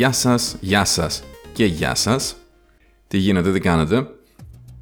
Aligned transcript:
Γεια 0.00 0.12
σας, 0.12 0.56
γεια 0.60 0.84
σας 0.84 1.22
και 1.52 1.64
γεια 1.64 1.94
σας. 1.94 2.36
Τι 3.08 3.18
γίνεται, 3.18 3.52
τι 3.52 3.60
κάνετε; 3.60 4.06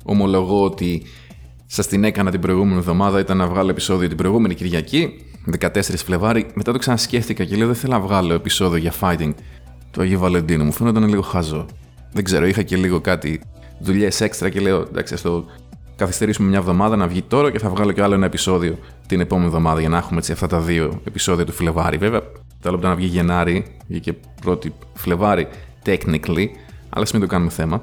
Ομολογώ 0.05 0.65
ότι 0.65 1.03
σας 1.67 1.87
την 1.87 2.05
έκανα 2.05 2.31
την 2.31 2.41
προηγούμενη 2.41 2.79
εβδομάδα, 2.79 3.21
ήταν 3.21 3.37
να 3.37 3.47
βγάλω 3.47 3.71
επεισόδιο 3.71 4.09
την 4.09 4.17
προηγούμενη 4.17 4.55
Κυριακή, 4.55 5.25
14 5.61 5.81
Φλεβάρι. 5.83 6.47
Μετά 6.55 6.73
το 6.73 6.79
ξανασκέφτηκα 6.79 7.45
και 7.45 7.57
λέω 7.57 7.67
δεν 7.67 7.77
θέλω 7.77 7.93
να 7.93 8.01
βγάλω 8.01 8.35
επεισόδιο 8.35 8.79
για 8.79 8.93
fighting 9.01 9.33
του 9.91 10.01
Αγίου 10.01 10.19
Βαλεντίνου. 10.19 10.65
Μου 10.65 10.73
φαίνονταν 10.73 11.09
λίγο 11.09 11.23
χαζό. 11.23 11.67
Δεν 12.13 12.25
ξέρω, 12.25 12.47
είχα 12.47 12.63
και 12.63 12.77
λίγο 12.77 13.01
κάτι 13.01 13.41
δουλειές 13.81 14.21
έξτρα 14.21 14.49
και 14.49 14.61
λέω 14.61 14.81
εντάξει, 14.81 15.15
ας 15.15 15.23
το 15.23 15.45
καθυστερήσουμε 15.97 16.49
μια 16.49 16.59
εβδομάδα 16.59 16.97
να 16.97 17.07
βγει 17.07 17.23
τώρα 17.23 17.51
και 17.51 17.59
θα 17.59 17.69
βγάλω 17.69 17.93
και 17.93 18.03
άλλο 18.03 18.15
ένα 18.15 18.27
επεισόδιο 18.27 18.79
την 19.07 19.21
επόμενη 19.21 19.47
εβδομάδα 19.47 19.81
για 19.81 19.89
να 19.89 19.97
έχουμε 19.97 20.19
έτσι 20.19 20.33
αυτά 20.33 20.47
τα 20.47 20.61
δύο 20.61 21.01
επεισόδια 21.05 21.45
του 21.45 21.53
Φλεβάρι. 21.53 21.97
Βέβαια, 21.97 22.23
το 22.61 22.69
άλλο 22.69 22.79
να 22.79 22.95
βγει 22.95 23.07
Γενάρη, 23.07 23.65
βγήκε 23.87 24.17
πρώτη 24.41 24.75
Φλεβάρι, 24.95 25.49
technically, 25.85 26.47
αλλά 26.89 27.03
ας 27.03 27.13
μην 27.13 27.21
το 27.21 27.27
κάνουμε 27.27 27.51
θέμα. 27.51 27.83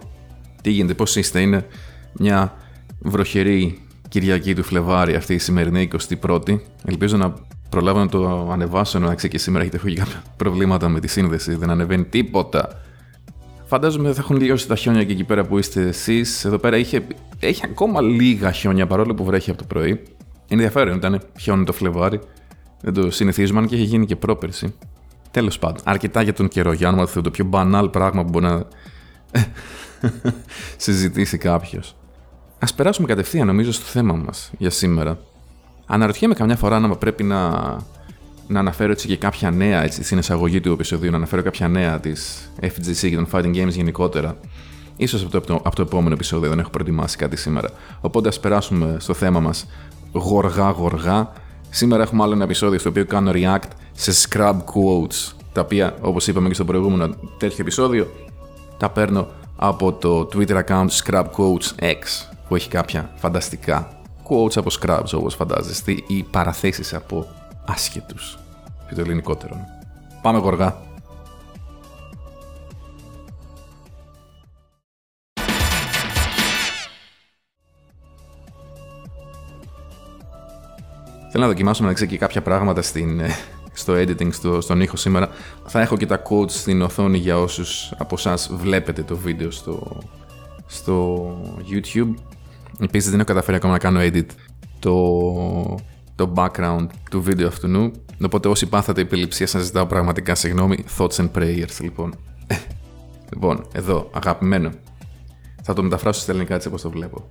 Τι 0.62 0.70
γίνεται, 0.70 0.94
πώς 0.94 1.16
είστε, 1.16 1.42
είναι 1.42 1.66
μια 2.14 2.54
βροχερή 3.00 3.80
Κυριακή 4.10 4.56
του 4.56 4.64
Φλεβάρι 4.64 5.16
αυτή 5.16 5.34
η 5.34 5.38
σημερινή 5.38 5.90
21η. 6.22 6.60
Ελπίζω 6.86 7.18
να 7.18 7.34
προλάβω 7.70 8.00
να 8.00 8.08
το 8.08 8.50
ανεβάσω 8.52 8.98
ενώ 8.98 9.14
και 9.14 9.38
σήμερα 9.38 9.64
έχετε 9.64 9.78
έχω 9.78 9.96
κάποια 9.96 10.24
προβλήματα 10.38 10.90
με 10.90 11.00
τη 11.00 11.08
σύνδεση, 11.08 11.56
δεν 11.56 11.70
ανεβαίνει 11.70 12.04
τίποτα. 12.04 12.82
Φαντάζομαι 13.66 14.14
θα 14.14 14.22
έχουν 14.22 14.38
λιώσει 14.38 14.68
τα 14.68 14.76
χιόνια 14.76 15.04
και 15.04 15.12
εκεί 15.12 15.24
πέρα 15.24 15.46
που 15.46 15.58
είστε 15.58 15.82
εσείς. 15.82 16.46
Εδώ 16.46 16.58
πέρα 16.58 16.78
είχε, 16.78 17.08
έχει 17.40 17.62
ακόμα 17.66 18.02
λίγα 18.02 18.52
χιόνια 18.52 18.88
παρόλο 18.88 19.14
που 19.14 19.24
βρέχει 19.24 19.50
από 19.50 19.60
το 19.60 19.66
πρωί. 19.68 20.02
Ενδιαφέρον 20.48 20.96
ήταν, 20.96 21.22
χιόνι 21.40 21.64
το 21.64 21.74
Φλεβάρι. 21.74 22.20
Δεν 22.86 22.94
το 22.94 23.12
συνηθίζουμε, 23.12 23.60
αν 23.60 23.68
και 23.68 23.76
έχει 23.76 23.84
γίνει 23.84 24.06
και 24.06 24.16
πρόπερση. 24.16 24.74
Τέλος 25.32 25.60
πάντων, 25.60 25.82
αρκετά 25.84 26.22
για 26.22 26.34
τον 26.34 26.48
καιρό. 26.48 26.74
Για 26.74 26.88
όνομα 26.88 27.08
το 27.08 27.32
πιο 27.32 27.46
μπανάλ 27.46 27.90
πράγμα 27.90 28.24
που 28.24 28.30
μπορεί 28.30 28.46
να 28.46 28.66
συζητήσει 30.78 31.38
κάποιος. 31.38 31.96
Α 32.60 32.74
περάσουμε 32.76 33.08
κατευθείαν, 33.08 33.48
νομίζω, 33.48 33.72
στο 33.72 33.86
θέμα 33.86 34.14
μας 34.14 34.52
για 34.58 34.70
σήμερα. 34.70 35.20
Αναρωτιέμαι 35.86 36.34
καμιά 36.34 36.56
φορά 36.56 36.76
αν 36.76 36.98
πρέπει 36.98 37.24
να, 37.24 37.50
να 38.48 38.60
αναφέρω 38.60 38.92
έτσι 38.92 39.08
και 39.08 39.18
κάποια 39.18 39.52
νέα 39.52 39.84
έτσι, 39.84 40.04
στην 40.04 40.18
εισαγωγή 40.18 40.60
του 40.60 40.72
επεισοδίου, 40.72 41.12
να 41.12 41.18
αναφέρω 41.18 41.42
κάποια 41.42 41.68
νέα 41.68 42.00
της 42.00 42.52
FGC 42.62 43.10
και 43.10 43.16
των 43.16 43.28
Fighting 43.32 43.56
Games 43.56 43.70
γενικότερα. 43.70 44.38
Ίσως 44.98 45.24
από 45.24 45.48
το, 45.48 45.56
από 45.64 45.76
το 45.76 45.82
επόμενο 45.82 46.14
επεισόδιο 46.14 46.50
δεν 46.50 46.60
έχω 46.60 46.70
προετοιμάσει 46.70 47.18
κάτι 47.18 47.36
σήμερα. 47.36 47.70
Οπότε 48.02 48.28
ας 48.28 48.40
περάσουμε 48.40 48.98
στο 49.00 49.14
θέμα 49.14 49.40
μας 49.40 49.66
γοργά 50.12 50.70
γοργά. 50.70 51.44
Σήμερα 51.76 52.04
έχουμε 52.04 52.24
άλλο 52.24 52.34
ένα 52.34 52.44
επεισόδιο 52.44 52.80
στο 52.80 52.90
οποίο 52.90 53.06
κάνω 53.06 53.32
react 53.34 53.70
σε 53.92 54.28
scrub 54.30 54.56
quotes, 54.56 55.34
τα 55.54 55.62
οποία 55.62 55.96
όπως 56.02 56.28
είπαμε 56.28 56.48
και 56.48 56.54
στο 56.54 56.66
προηγούμενο 56.66 57.16
τέτοιο 57.38 57.58
επεισόδιο, 57.60 58.12
τα 58.78 58.90
παίρνω 58.90 59.28
από 59.56 59.94
το 59.94 60.30
Twitter 60.34 60.64
account 60.66 60.88
Scrub 61.04 61.26
Quotes 61.38 61.84
X, 61.84 62.28
που 62.48 62.56
έχει 62.56 62.70
κάποια 62.70 63.12
φανταστικά 63.16 64.02
quotes 64.30 64.56
από 64.56 64.70
scrubs 64.82 65.14
όπως 65.14 65.36
φαντάζεστε 65.36 65.92
ή 66.08 66.24
παραθέσεις 66.32 66.94
από 66.94 67.28
άσχετους 67.66 68.38
και 68.88 68.96
το 68.96 69.02
ελληνικότερο. 69.02 69.56
Πάμε 70.22 70.40
γοργά. 70.40 70.95
Θέλω 81.38 81.48
να 81.48 81.54
δοκιμάσω 81.54 81.84
μεταξύ 81.84 82.08
και 82.08 82.18
κάποια 82.18 82.42
πράγματα 82.42 82.82
στην, 82.82 83.20
ε, 83.20 83.30
στο 83.74 83.94
editing, 83.94 84.34
στο, 84.34 84.62
στον 84.62 84.82
ήχο 84.82 84.96
σήμερα. 84.96 85.30
Θα 85.66 85.82
έχω 85.82 85.98
και 85.98 86.06
τα 86.06 86.22
quotes 86.30 86.50
στην 86.50 86.82
οθόνη 86.82 87.18
για 87.18 87.40
όσους 87.40 87.94
από 87.98 88.16
εσάς 88.18 88.50
βλέπετε 88.54 89.04
το 89.04 89.18
βίντεο 89.18 89.52
στο, 89.52 90.02
στο 90.66 91.28
YouTube. 91.72 92.14
Επίσης 92.80 93.10
δεν 93.10 93.20
έχω 93.20 93.28
καταφέρει 93.28 93.58
ακόμα 93.58 93.74
να 93.74 93.80
κάνω 93.80 94.00
edit 94.02 94.26
το, 94.80 95.80
το 96.16 96.34
background 96.36 96.88
του 97.12 97.22
βίντεο 97.22 97.48
αυτού. 97.48 97.92
Οπότε 98.26 98.48
όσοι 98.48 98.66
πάθατε 98.66 99.02
επιληψία 99.02 99.48
σας 99.48 99.64
ζητάω 99.64 99.86
πραγματικά 99.86 100.36
συγγνώμη. 100.36 100.84
Thoughts 100.98 101.16
and 101.16 101.30
prayers 101.38 101.80
λοιπόν. 101.80 102.16
λοιπόν, 103.34 103.68
εδώ, 103.72 104.10
αγαπημένο. 104.14 104.70
Θα 105.64 105.74
το 105.74 105.84
μεταφράσω 105.84 106.22
στα 106.22 106.32
ελληνικά 106.32 106.56
έτσι 106.56 106.68
όπως 106.68 106.82
το 106.82 106.90
βλέπω. 106.90 107.28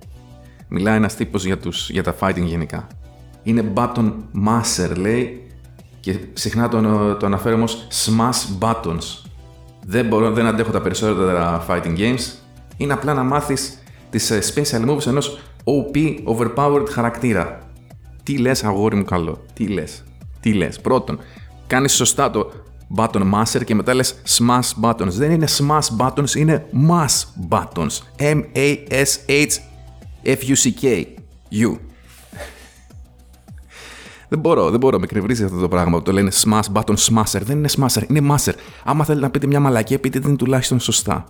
Μιλάει 0.67 0.95
ένας 0.95 1.15
τύπος 1.15 1.45
για, 1.45 1.57
τους, 1.57 1.89
για 1.89 2.03
τα 2.03 2.15
fighting 2.19 2.45
γενικά 2.45 2.87
είναι 3.45 3.73
button 3.75 4.13
masser 4.47 4.95
λέει 4.97 5.47
και 5.99 6.19
συχνά 6.33 6.67
το, 6.67 6.81
το 7.15 7.25
αναφέρω 7.25 7.55
όμως 7.55 7.87
smash 8.05 8.59
buttons. 8.59 9.23
Δεν, 9.85 10.05
μπορώ, 10.05 10.31
δεν 10.31 10.45
αντέχω 10.45 10.71
τα 10.71 10.81
περισσότερα 10.81 11.65
fighting 11.69 11.97
games. 11.97 12.21
Είναι 12.77 12.93
απλά 12.93 13.13
να 13.13 13.23
μάθεις 13.23 13.83
τις 14.09 14.31
ε, 14.31 14.39
special 14.53 14.89
moves 14.89 15.07
ενός 15.07 15.39
OP 15.63 16.17
overpowered 16.25 16.89
χαρακτήρα. 16.89 17.59
Τι 18.23 18.37
λες 18.37 18.63
αγόρι 18.63 18.95
μου 18.95 19.03
καλό, 19.03 19.45
τι 19.53 19.67
λες, 19.67 20.03
τι 20.39 20.53
λες. 20.53 20.79
Πρώτον, 20.79 21.19
κάνεις 21.67 21.93
σωστά 21.93 22.29
το 22.29 22.51
button 22.95 23.33
masser 23.33 23.63
και 23.65 23.75
μετά 23.75 23.93
λες 23.93 24.15
smash 24.37 24.69
buttons. 24.81 25.11
Δεν 25.11 25.31
είναι 25.31 25.47
smash 25.57 25.87
buttons, 25.99 26.35
είναι 26.35 26.65
mass 26.89 27.23
buttons. 27.49 27.99
M-A-S-H-F-U-C-K. 28.17 29.45
U. 31.51 31.77
Δεν 34.35 34.43
μπορώ, 34.43 34.69
δεν 34.69 34.79
μπορώ, 34.79 34.99
με 34.99 35.05
κρυβρίζει 35.05 35.43
αυτό 35.43 35.59
το 35.59 35.67
πράγμα 35.67 35.97
που 35.97 36.03
το 36.03 36.11
λένε 36.11 36.31
smash 36.43 36.73
button 36.73 36.95
smasher. 36.95 37.41
Δεν 37.41 37.57
είναι 37.57 37.69
smasher, 37.77 38.09
είναι 38.09 38.35
masher. 38.35 38.53
Άμα 38.83 39.03
θέλετε 39.03 39.25
να 39.25 39.31
πείτε 39.31 39.47
μια 39.47 39.59
μαλακία, 39.59 39.99
πείτε 39.99 40.19
την 40.19 40.35
τουλάχιστον 40.35 40.79
σωστά. 40.79 41.25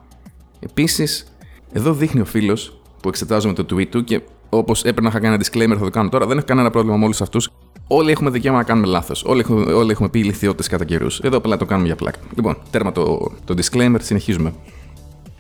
Επίσης, 0.60 1.36
εδώ 1.72 1.94
δείχνει 1.94 2.22
ο 2.22 2.26
φίλος 2.26 2.82
που 3.02 3.10
εξετάζουμε 3.10 3.54
το 3.54 3.66
tweet 3.72 3.88
του 3.88 4.04
και 4.04 4.22
όπως 4.50 4.80
έπρεπε 4.80 5.02
να 5.02 5.08
είχα 5.08 5.20
κάνει 5.20 5.36
ένα 5.36 5.44
disclaimer, 5.44 5.78
θα 5.78 5.84
το 5.84 5.90
κάνω 5.90 6.10
τώρα. 6.10 6.26
Δεν 6.26 6.38
έχω 6.38 6.46
κανένα 6.46 6.70
πρόβλημα 6.70 6.98
με 6.98 7.04
όλους 7.04 7.22
αυτούς. 7.22 7.50
Όλοι 7.88 8.12
έχουμε 8.12 8.30
δικαίωμα 8.30 8.58
να 8.58 8.64
κάνουμε 8.64 8.88
λάθος. 8.88 9.24
Όλοι, 9.24 9.40
έχουμε, 9.40 9.74
όλοι 9.74 9.92
έχουμε 9.92 10.10
πει 10.10 10.20
ηλικιότητες 10.20 10.68
κατά 10.68 10.86
καιρούς. 10.86 11.20
Εδώ 11.20 11.38
απλά 11.38 11.58
το 11.58 11.66
κάνουμε 11.66 11.88
για 11.88 11.96
πλάκα. 11.96 12.20
Λοιπόν, 12.36 12.58
τέρμα 12.72 12.92
το, 12.92 13.32
το 13.46 13.56
disclaimer, 13.58 13.98
συνεχίζουμε. 14.00 14.54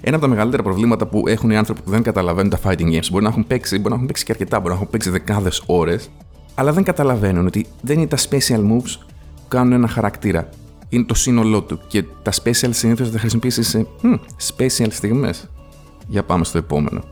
Ένα 0.01 0.15
από 0.15 0.25
τα 0.25 0.31
μεγαλύτερα 0.31 0.63
προβλήματα 0.63 1.05
που 1.05 1.23
έχουν 1.27 1.49
οι 1.49 1.57
άνθρωποι 1.57 1.81
που 1.81 1.89
δεν 1.89 2.01
καταλαβαίνουν 2.01 2.49
τα 2.49 2.59
fighting 2.63 2.89
games 2.93 3.07
μπορεί 3.11 3.23
να 3.23 3.29
έχουν 3.29 3.47
παίξει, 3.47 3.75
μπορεί 3.75 3.89
να 3.89 3.95
έχουν 3.95 4.07
παίξει 4.07 4.25
και 4.25 4.31
αρκετά, 4.31 4.57
μπορεί 4.57 4.69
να 4.69 4.75
έχουν 4.75 4.89
παίξει 4.89 5.09
δεκάδες 5.09 5.63
ώρες 5.65 6.09
αλλά 6.55 6.73
δεν 6.73 6.83
καταλαβαίνουν 6.83 7.45
ότι 7.45 7.65
δεν 7.81 7.97
είναι 7.97 8.07
τα 8.07 8.17
special 8.17 8.59
moves 8.59 8.95
που 9.35 9.47
κάνουν 9.47 9.71
ένα 9.71 9.87
χαρακτήρα. 9.87 10.49
Είναι 10.89 11.03
το 11.03 11.13
σύνολό 11.13 11.61
του 11.61 11.79
και 11.87 12.03
τα 12.03 12.31
special 12.31 12.69
συνήθως 12.69 13.07
θα 13.07 13.13
τα 13.13 13.19
χρησιμοποιήσει 13.19 13.63
σε 13.63 13.87
special 14.55 14.87
στιγμές. 14.89 15.49
Για 16.07 16.23
πάμε 16.23 16.43
στο 16.43 16.57
επόμενο. 16.57 17.03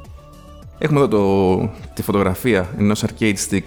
Έχουμε 0.78 1.00
εδώ 1.00 1.08
το, 1.08 1.70
τη 1.94 2.02
φωτογραφία 2.02 2.70
ενός 2.78 3.03
arcade 3.06 3.36
stick 3.50 3.64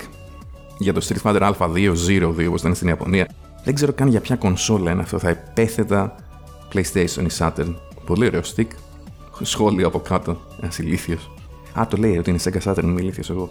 για 0.79 0.93
το 0.93 1.07
Street 1.09 1.23
Fighter 1.23 1.53
Alpha 1.53 1.73
2, 1.75 1.95
Zero 2.09 2.29
2 2.29 2.47
όπως 2.49 2.61
ήταν 2.61 2.75
στην 2.75 2.89
Ιαπωνία. 2.89 3.29
Δεν 3.65 3.75
ξέρω 3.75 3.93
καν 3.93 4.09
για 4.09 4.21
ποια 4.21 4.37
κονσόλα 4.37 4.91
είναι 4.91 5.03
αυτό. 5.03 5.19
Θα 5.19 5.29
επέθετα 5.29 6.15
PlayStation 6.75 7.23
ή 7.23 7.35
Saturn. 7.39 7.75
Πολύ 8.07 8.27
ωραίο 8.27 8.41
stick. 8.57 8.69
Σχόλιο 9.43 9.87
από 9.87 9.99
κάτω. 9.99 10.41
Ένας 10.61 10.79
ηλίθιος. 10.79 11.31
Α, 11.81 11.87
το 11.87 11.97
λέει 11.97 12.19
ότι 12.19 12.31
είναι 12.31 12.39
Sega 12.45 12.61
Saturn, 12.63 12.83
είμαι 12.83 13.01
ηλίθιος 13.01 13.31
εγώ. 13.31 13.51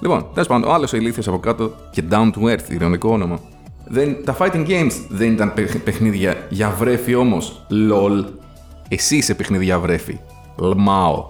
Λοιπόν, 0.00 0.26
τέλος 0.32 0.48
πάντων, 0.48 0.68
ο 0.70 0.72
άλλος 0.72 0.92
ο 0.92 0.96
ηλίθιος 0.96 1.28
από 1.28 1.38
κάτω 1.38 1.72
και 1.90 2.02
down 2.10 2.30
to 2.30 2.42
earth, 2.42 2.70
ηρωνικό 2.70 3.10
όνομα. 3.10 3.40
Δεν, 3.88 4.24
τα 4.24 4.36
fighting 4.38 4.66
games 4.66 4.92
δεν 5.08 5.32
ήταν 5.32 5.52
παιχνίδια 5.84 6.46
για 6.48 6.70
βρέφη 6.70 7.14
όμως. 7.14 7.66
Λολ. 7.68 8.24
Εσύ 8.88 9.16
είσαι 9.16 9.34
παιχνίδια 9.34 9.66
για 9.66 9.78
βρέφη. 9.78 10.20
Λμάω. 10.56 11.24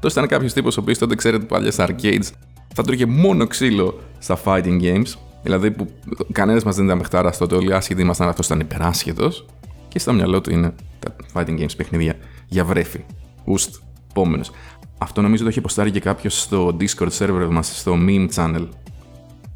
Τόσο 0.00 0.18
ήταν 0.18 0.26
κάποιος 0.26 0.52
τύπος 0.52 0.76
ο 0.76 0.80
οποίος 0.80 0.98
τότε 0.98 1.14
ξέρετε 1.14 1.44
παλιές 1.44 1.76
arcades 1.78 2.28
θα 2.74 2.82
τρώγε 2.82 3.06
μόνο 3.06 3.46
ξύλο 3.46 4.00
στα 4.18 4.38
fighting 4.44 4.82
games. 4.82 5.12
Δηλαδή 5.42 5.70
που 5.70 5.88
κανένας 6.32 6.64
μας 6.64 6.76
δεν 6.76 6.84
ήταν 6.84 6.98
παιχτάρα 6.98 7.30
τότε, 7.30 7.54
όλοι 7.54 7.74
άσχετοι 7.74 8.02
ήμασταν, 8.02 8.28
αυτός 8.28 8.46
ήταν 8.46 8.60
υπεράσχετος. 8.60 9.46
Και 9.88 9.98
στο 9.98 10.12
μυαλό 10.12 10.40
του 10.40 10.50
είναι 10.50 10.74
τα 10.98 11.16
fighting 11.34 11.60
games 11.60 11.76
παιχνίδια 11.76 12.14
για 12.48 12.64
βρέφη. 12.64 13.04
Ουστ, 13.44 13.74
επόμενος. 14.10 14.50
Αυτό 14.98 15.22
νομίζω 15.22 15.42
το 15.42 15.48
έχει 15.48 15.58
αποστάρει 15.58 15.90
και 15.90 16.00
κάποιος 16.00 16.40
στο 16.40 16.76
Discord 16.80 17.10
server 17.18 17.48
μας, 17.50 17.78
στο 17.78 17.96
meme 18.06 18.28
channel. 18.34 18.68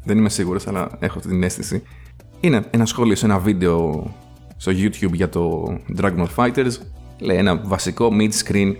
Δεν 0.03 0.17
είμαι 0.17 0.29
σίγουρος, 0.29 0.67
αλλά 0.67 0.97
έχω 0.99 1.17
αυτή 1.17 1.29
την 1.29 1.43
αίσθηση. 1.43 1.83
Είναι 2.39 2.65
ένα 2.69 2.85
σχόλιο 2.85 3.15
σε 3.15 3.25
ένα 3.25 3.39
βίντεο 3.39 4.07
στο 4.57 4.71
YouTube 4.75 5.13
για 5.13 5.29
το 5.29 5.63
Dragon 5.97 6.17
Ball 6.17 6.27
Fighters. 6.35 6.71
Λέει 7.19 7.37
ένα 7.37 7.61
βασικό 7.65 8.11
mid-screen 8.19 8.75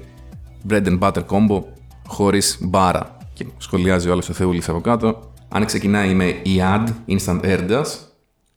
bread 0.69 0.86
and 0.86 1.00
butter 1.00 1.25
combo 1.25 1.63
χωρίς 2.07 2.57
μπάρα. 2.62 3.18
Και 3.33 3.45
σχολιάζει 3.57 4.10
ο 4.10 4.12
άλλος 4.12 4.30
ο 4.30 4.33
Θεούλης 4.33 4.69
από 4.69 4.81
κάτω. 4.81 5.33
Αν 5.50 5.65
ξεκινάει 5.65 6.13
με 6.13 6.42
IAD, 6.45 6.88
Instant 7.07 7.42
Air 7.42 7.69
Dash, 7.69 7.86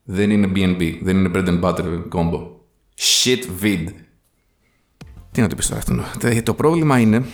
δεν 0.04 0.30
είναι 0.30 0.50
BNB, 0.54 0.98
δεν 1.02 1.16
είναι 1.16 1.30
bread 1.34 1.48
and 1.48 1.60
butter 1.60 2.02
combo. 2.12 2.46
Shit 2.98 3.62
vid. 3.62 3.86
Τι 5.32 5.40
να 5.40 5.48
το 5.48 5.56
πεις 5.56 5.68
τώρα 5.68 5.80
αυτό. 5.80 6.42
Το 6.42 6.54
πρόβλημα 6.54 6.98
είναι 6.98 7.24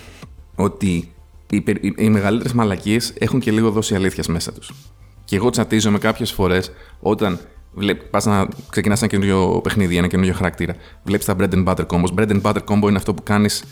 ότι 0.55 1.13
οι, 1.51 1.57
οι, 1.81 1.95
οι 1.97 2.09
μεγαλύτερες 2.09 2.53
μαλακίες 2.53 3.13
έχουν 3.19 3.41
και 3.41 3.51
λίγο 3.51 3.71
δώσει 3.71 3.95
αλήθειας 3.95 4.27
μέσα 4.27 4.53
τους. 4.53 4.73
Και 5.25 5.37
εγώ 5.37 5.51
τσατίζομαι 5.51 5.99
κάποιες 5.99 6.33
φορές 6.33 6.73
όταν 7.01 7.41
Πας 8.11 8.25
να 8.25 8.49
ξεκινάς 8.69 8.99
ένα 9.01 9.11
καινούριο 9.11 9.61
παιχνίδι, 9.63 9.97
ένα 9.97 10.07
καινούριο 10.07 10.35
χαρακτήρα. 10.35 10.75
Βλέπεις 11.05 11.27
τα 11.27 11.37
bread 11.39 11.51
and 11.51 11.65
butter 11.65 11.87
combos. 11.87 12.15
Bread 12.15 12.29
and 12.29 12.43
butter 12.43 12.65
combo 12.65 12.89
είναι 12.89 12.97
αυτό 12.97 13.15
που 13.15 13.23
κάνεις. 13.23 13.65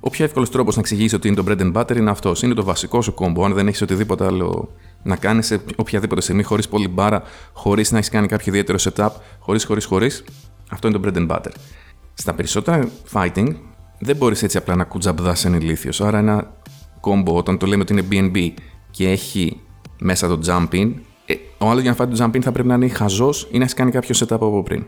Ο 0.00 0.10
πιο 0.10 0.24
εύκολος 0.24 0.50
τρόπος 0.50 0.74
να 0.74 0.80
εξηγήσεις 0.80 1.12
ότι 1.12 1.28
είναι 1.28 1.36
το 1.36 1.44
bread 1.48 1.60
and 1.60 1.72
butter 1.72 1.96
είναι 1.96 2.10
αυτός. 2.10 2.42
Είναι 2.42 2.54
το 2.54 2.64
βασικό 2.64 3.02
σου 3.02 3.14
combo. 3.18 3.42
Αν 3.44 3.54
δεν 3.54 3.66
έχεις 3.66 3.82
οτιδήποτε 3.82 4.24
άλλο 4.24 4.68
να 5.02 5.16
κάνεις 5.16 5.46
σε 5.46 5.60
οποιαδήποτε 5.76 6.20
στιγμή, 6.20 6.42
χωρίς 6.42 6.68
πολύ 6.68 6.88
μπάρα, 6.88 7.22
χωρίς 7.52 7.90
να 7.90 7.98
έχεις 7.98 8.10
κάνει 8.10 8.26
κάποιο 8.26 8.52
ιδιαίτερο 8.52 8.78
setup, 8.78 9.10
χωρίς, 9.38 9.64
χωρίς, 9.64 9.84
χωρίς. 9.84 10.24
Αυτό 10.70 10.88
είναι 10.88 10.98
το 10.98 11.08
bread 11.08 11.18
and 11.18 11.36
butter. 11.36 11.50
Στα 12.14 12.34
περισσότερα 12.34 12.88
fighting 13.12 13.54
δεν 13.98 14.16
μπορείς 14.16 14.42
έτσι 14.42 14.56
απλά 14.56 14.76
να 14.76 14.84
κουτζαμπδάς 14.84 15.44
ένα 15.44 15.56
ηλίθιος. 15.56 16.00
Άρα 16.00 16.18
ένα 16.18 16.54
combo, 17.00 17.34
όταν 17.34 17.58
το 17.58 17.66
λέμε 17.66 17.82
ότι 17.82 17.92
είναι 17.92 18.30
BNB 18.32 18.52
και 18.90 19.10
έχει 19.10 19.60
μέσα 19.98 20.28
το 20.28 20.40
jump 20.46 20.74
in, 20.74 20.92
ε, 21.26 21.34
ο 21.58 21.68
άλλος 21.68 21.82
για 21.82 21.90
να 21.90 21.96
φάει 21.96 22.06
το 22.06 22.24
jump 22.24 22.36
in 22.36 22.40
θα 22.40 22.52
πρέπει 22.52 22.68
να 22.68 22.74
είναι 22.74 22.88
χαζός 22.88 23.48
ή 23.50 23.56
να 23.56 23.62
έχεις 23.62 23.74
κάνει 23.74 23.90
κάποιο 23.90 24.14
setup 24.18 24.30
από 24.30 24.62
πριν. 24.62 24.86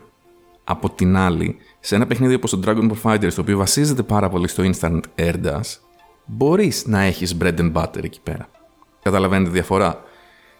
Από 0.63 0.89
την 0.89 1.17
άλλη, 1.17 1.57
σε 1.79 1.95
ένα 1.95 2.07
παιχνίδι 2.07 2.33
όπως 2.33 2.51
το 2.51 2.59
Dragon 2.65 2.91
Ball 2.91 3.01
Fighter, 3.03 3.33
το 3.33 3.41
οποίο 3.41 3.57
βασίζεται 3.57 4.03
πάρα 4.03 4.29
πολύ 4.29 4.47
στο 4.47 4.63
instant 4.71 4.99
air 5.15 5.33
dash, 5.45 5.77
μπορείς 6.25 6.85
να 6.87 7.01
έχεις 7.01 7.37
bread 7.41 7.59
and 7.59 7.71
butter 7.73 8.03
εκεί 8.03 8.19
πέρα. 8.23 8.47
Καταλαβαίνετε 9.01 9.49
τη 9.49 9.53
διαφορά; 9.53 10.03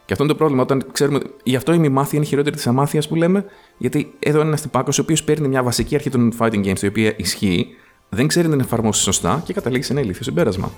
Και 0.06 0.14
αυτό 0.14 0.24
είναι 0.24 0.32
το 0.32 0.38
πρόβλημα. 0.38 0.62
Όταν 0.62 0.86
ξέρουμε. 0.92 1.20
Γι' 1.44 1.56
αυτό 1.56 1.74
η 1.74 1.78
μημάθεια 1.78 2.18
είναι 2.18 2.28
χειρότερη 2.28 2.56
της 2.56 2.68
αμάθειας 2.68 3.08
που 3.08 3.16
λέμε, 3.16 3.46
γιατί 3.78 4.14
εδώ 4.20 4.40
είναι 4.40 4.48
ένας 4.48 4.62
τυπάκος 4.62 5.00
ο 5.00 5.02
οποίος 5.02 5.24
παίρνει 5.24 5.48
μια 5.48 5.64
βασική 5.64 5.96
αρχή 5.96 6.10
των 6.10 6.34
fighting 6.40 6.66
games, 6.66 6.82
η 6.82 6.88
οποία 6.88 7.14
ισχύει, 7.18 7.68
δεν 8.14 8.28
ξέρει 8.28 8.48
να 8.48 8.54
την 8.54 8.64
εφαρμόσει 8.64 9.02
σωστά 9.02 9.42
και 9.46 9.54
καταλήγει 9.54 9.84
σε 9.84 9.92
ένα 9.92 10.02
ηλίθιο 10.02 10.24
συμπέρασμα. 10.24 10.72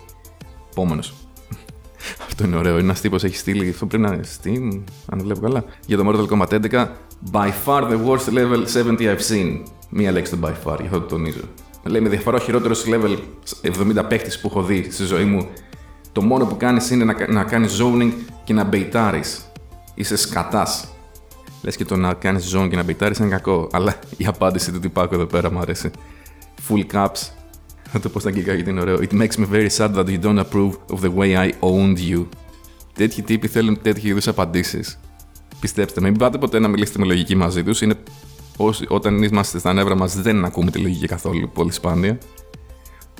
Επόμενος. 0.72 1.14
αυτό 2.28 2.44
είναι 2.44 2.56
ωραίο. 2.56 2.78
Ένας 2.78 3.02
τύπος 3.02 3.24
έχει 3.24 3.36
στείλει. 3.36 3.70
Αυτό 3.70 3.86
πρέπει 3.86 4.04
να 4.04 4.14
είναι 4.14 4.24
Steam, 4.42 4.82
αν 5.10 5.20
βλέπω 5.20 5.40
καλά. 5.40 5.64
Για 5.86 5.98
το 5.98 6.04
Mortal 6.08 6.28
Kombat 6.28 6.70
11. 6.72 6.88
By 7.32 7.50
far 7.66 7.82
the 7.82 7.98
worst 8.06 8.34
level 8.34 8.66
70 8.74 8.98
I've 8.98 9.28
seen. 9.30 9.62
Μία 9.90 10.12
λέξη 10.12 10.38
το 10.38 10.48
by 10.48 10.72
far, 10.72 10.78
γι' 10.80 10.86
αυτό 10.86 11.00
το 11.00 11.06
τονίζω. 11.06 11.42
Λέει 11.84 12.02
με 12.02 12.10
διαφορά 12.10 12.38
ο 12.38 12.40
χειρότερος 12.40 12.86
level 12.88 13.18
70 13.62 14.04
παίχτη 14.08 14.38
που 14.42 14.48
έχω 14.48 14.64
δει 14.64 14.88
στη 14.92 15.06
ζωή 15.06 15.24
μου 15.24 15.48
το 16.12 16.22
μόνο 16.22 16.46
που 16.46 16.58
κάνεις 16.58 16.90
είναι 16.90 17.04
να, 17.04 17.32
να 17.32 17.44
κάνεις 17.44 17.82
zoning 17.82 18.12
και 18.44 18.54
να 18.54 18.64
μπεϊτάρεις. 18.64 19.52
Είσαι 19.94 20.18
σκατάς. 20.18 20.88
Λες 21.62 21.76
και 21.76 21.86
το 21.86 21.96
να 21.96 22.14
κάνεις 22.14 22.56
zoning 22.56 22.70
και 22.70 22.76
να 22.76 22.84
μπεϊτάρεις 22.84 23.18
είναι 23.18 23.30
κακό. 23.30 23.68
Αλλά 23.72 23.96
η 24.18 24.26
απάντηση 24.26 24.72
του 24.72 24.80
τυπάκου 24.80 25.14
εδώ 25.14 25.26
πέρα 25.26 25.52
μου 25.52 25.60
αρέσει. 25.60 25.92
Full 26.70 26.86
caps. 26.94 27.30
Θα 27.92 28.00
το 28.00 28.10
πω 28.10 28.20
στα 28.20 28.30
αγγλικά 28.30 28.54
γιατί 28.54 28.70
είναι 28.70 28.82
ωραίο. 28.82 28.98
It 28.98 29.12
makes 29.12 29.38
me 29.38 29.46
very 29.52 29.70
sad 29.78 29.96
that 29.96 30.06
you 30.06 30.20
don't 30.22 30.40
approve 30.40 30.72
of 30.94 31.00
the 31.02 31.14
way 31.16 31.36
I 31.36 31.52
owned 31.60 31.98
you. 32.12 32.26
Τέτοιοι 32.94 33.22
τύποι 33.22 33.48
θέλουν 33.48 33.82
τέτοιου 33.82 34.10
είδους 34.10 34.28
απαντήσεις. 34.28 35.00
Πιστέψτε 35.60 36.02
με, 36.02 36.10
μην 36.10 36.20
πάτε 36.20 36.38
ποτέ 36.38 36.60
να 36.60 36.68
μιλήσετε 36.68 37.00
με 37.00 37.06
λογική 37.06 37.36
μαζί 37.36 37.64
τους. 37.64 37.82
Είναι 37.82 37.96
όσοι, 38.58 38.86
όταν 38.88 39.24
είμαστε 39.24 39.60
στα 39.60 39.74
νεύρα 39.74 39.96
μας 39.96 40.22
δεν 40.22 40.46
ακούμε 40.46 40.72
τη 40.72 40.80
λογική 40.80 41.08
καθόλου. 41.08 41.50
Πολύ 41.54 41.72
σπάνια. 41.72 42.18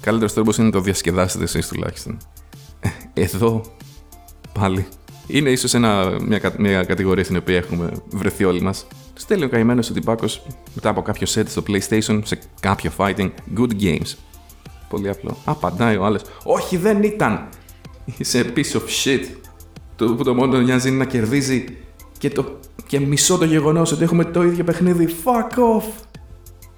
Καλύτερος 0.02 0.34
τρόπος 0.34 0.58
είναι 0.58 0.66
να 0.66 0.72
το 0.72 0.80
διασκεδάσετε 0.80 1.44
εσείς 1.44 1.68
τουλάχιστον 1.68 2.18
εδώ 3.14 3.62
πάλι 4.54 4.86
είναι 5.28 5.50
ίσως 5.50 5.74
μια, 5.74 6.40
μια 6.58 6.84
κατηγορία 6.84 7.24
στην 7.24 7.38
οποία 7.38 7.58
έχουμε 7.58 7.92
βρεθεί 8.10 8.44
όλοι 8.44 8.62
μας. 8.62 8.88
Στέλνει 9.14 9.44
ο 9.44 9.50
καημένος 9.50 9.90
ο 9.90 9.94
τυπάκο 9.94 10.26
μετά 10.74 10.90
από 10.90 11.02
κάποιο 11.02 11.28
set 11.34 11.44
στο 11.48 11.64
PlayStation 11.68 12.20
σε 12.24 12.40
κάποιο 12.60 12.92
fighting 12.98 13.30
good 13.58 13.82
games. 13.82 14.16
Πολύ 14.90 15.10
απλό. 15.10 15.38
Απαντάει 15.46 15.98
ο 15.98 16.06
άλλος. 16.06 16.22
Όχι, 16.44 16.78
δεν 16.78 17.04
ήταν! 17.04 17.50
Είσαι 18.18 18.54
piece 18.56 18.72
of 18.72 19.04
shit. 19.04 19.26
Το 19.96 20.16
που 20.16 20.24
το 20.24 20.34
μόνο 20.34 20.58
νοιάζει 20.58 20.88
είναι 20.88 20.98
να 20.98 21.06
κερδίζει 21.06 21.66
και, 22.18 22.30
το, 22.30 22.60
και 22.88 23.00
μισό 23.00 23.38
το 23.38 23.46
γεγονός 23.46 23.92
ότι 23.92 24.04
έχουμε 24.04 24.26
το 24.26 24.44
ίδιο 24.44 24.64
παιχνίδι. 24.64 25.16
Fuck 25.24 25.58
off! 25.58 26.06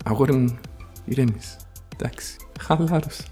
Αγόρι 0.06 0.34
μου, 0.34 0.58
ηρέμεις. 1.06 1.58
Εντάξει, 1.98 2.36
χαλάρωσε. 2.60 3.24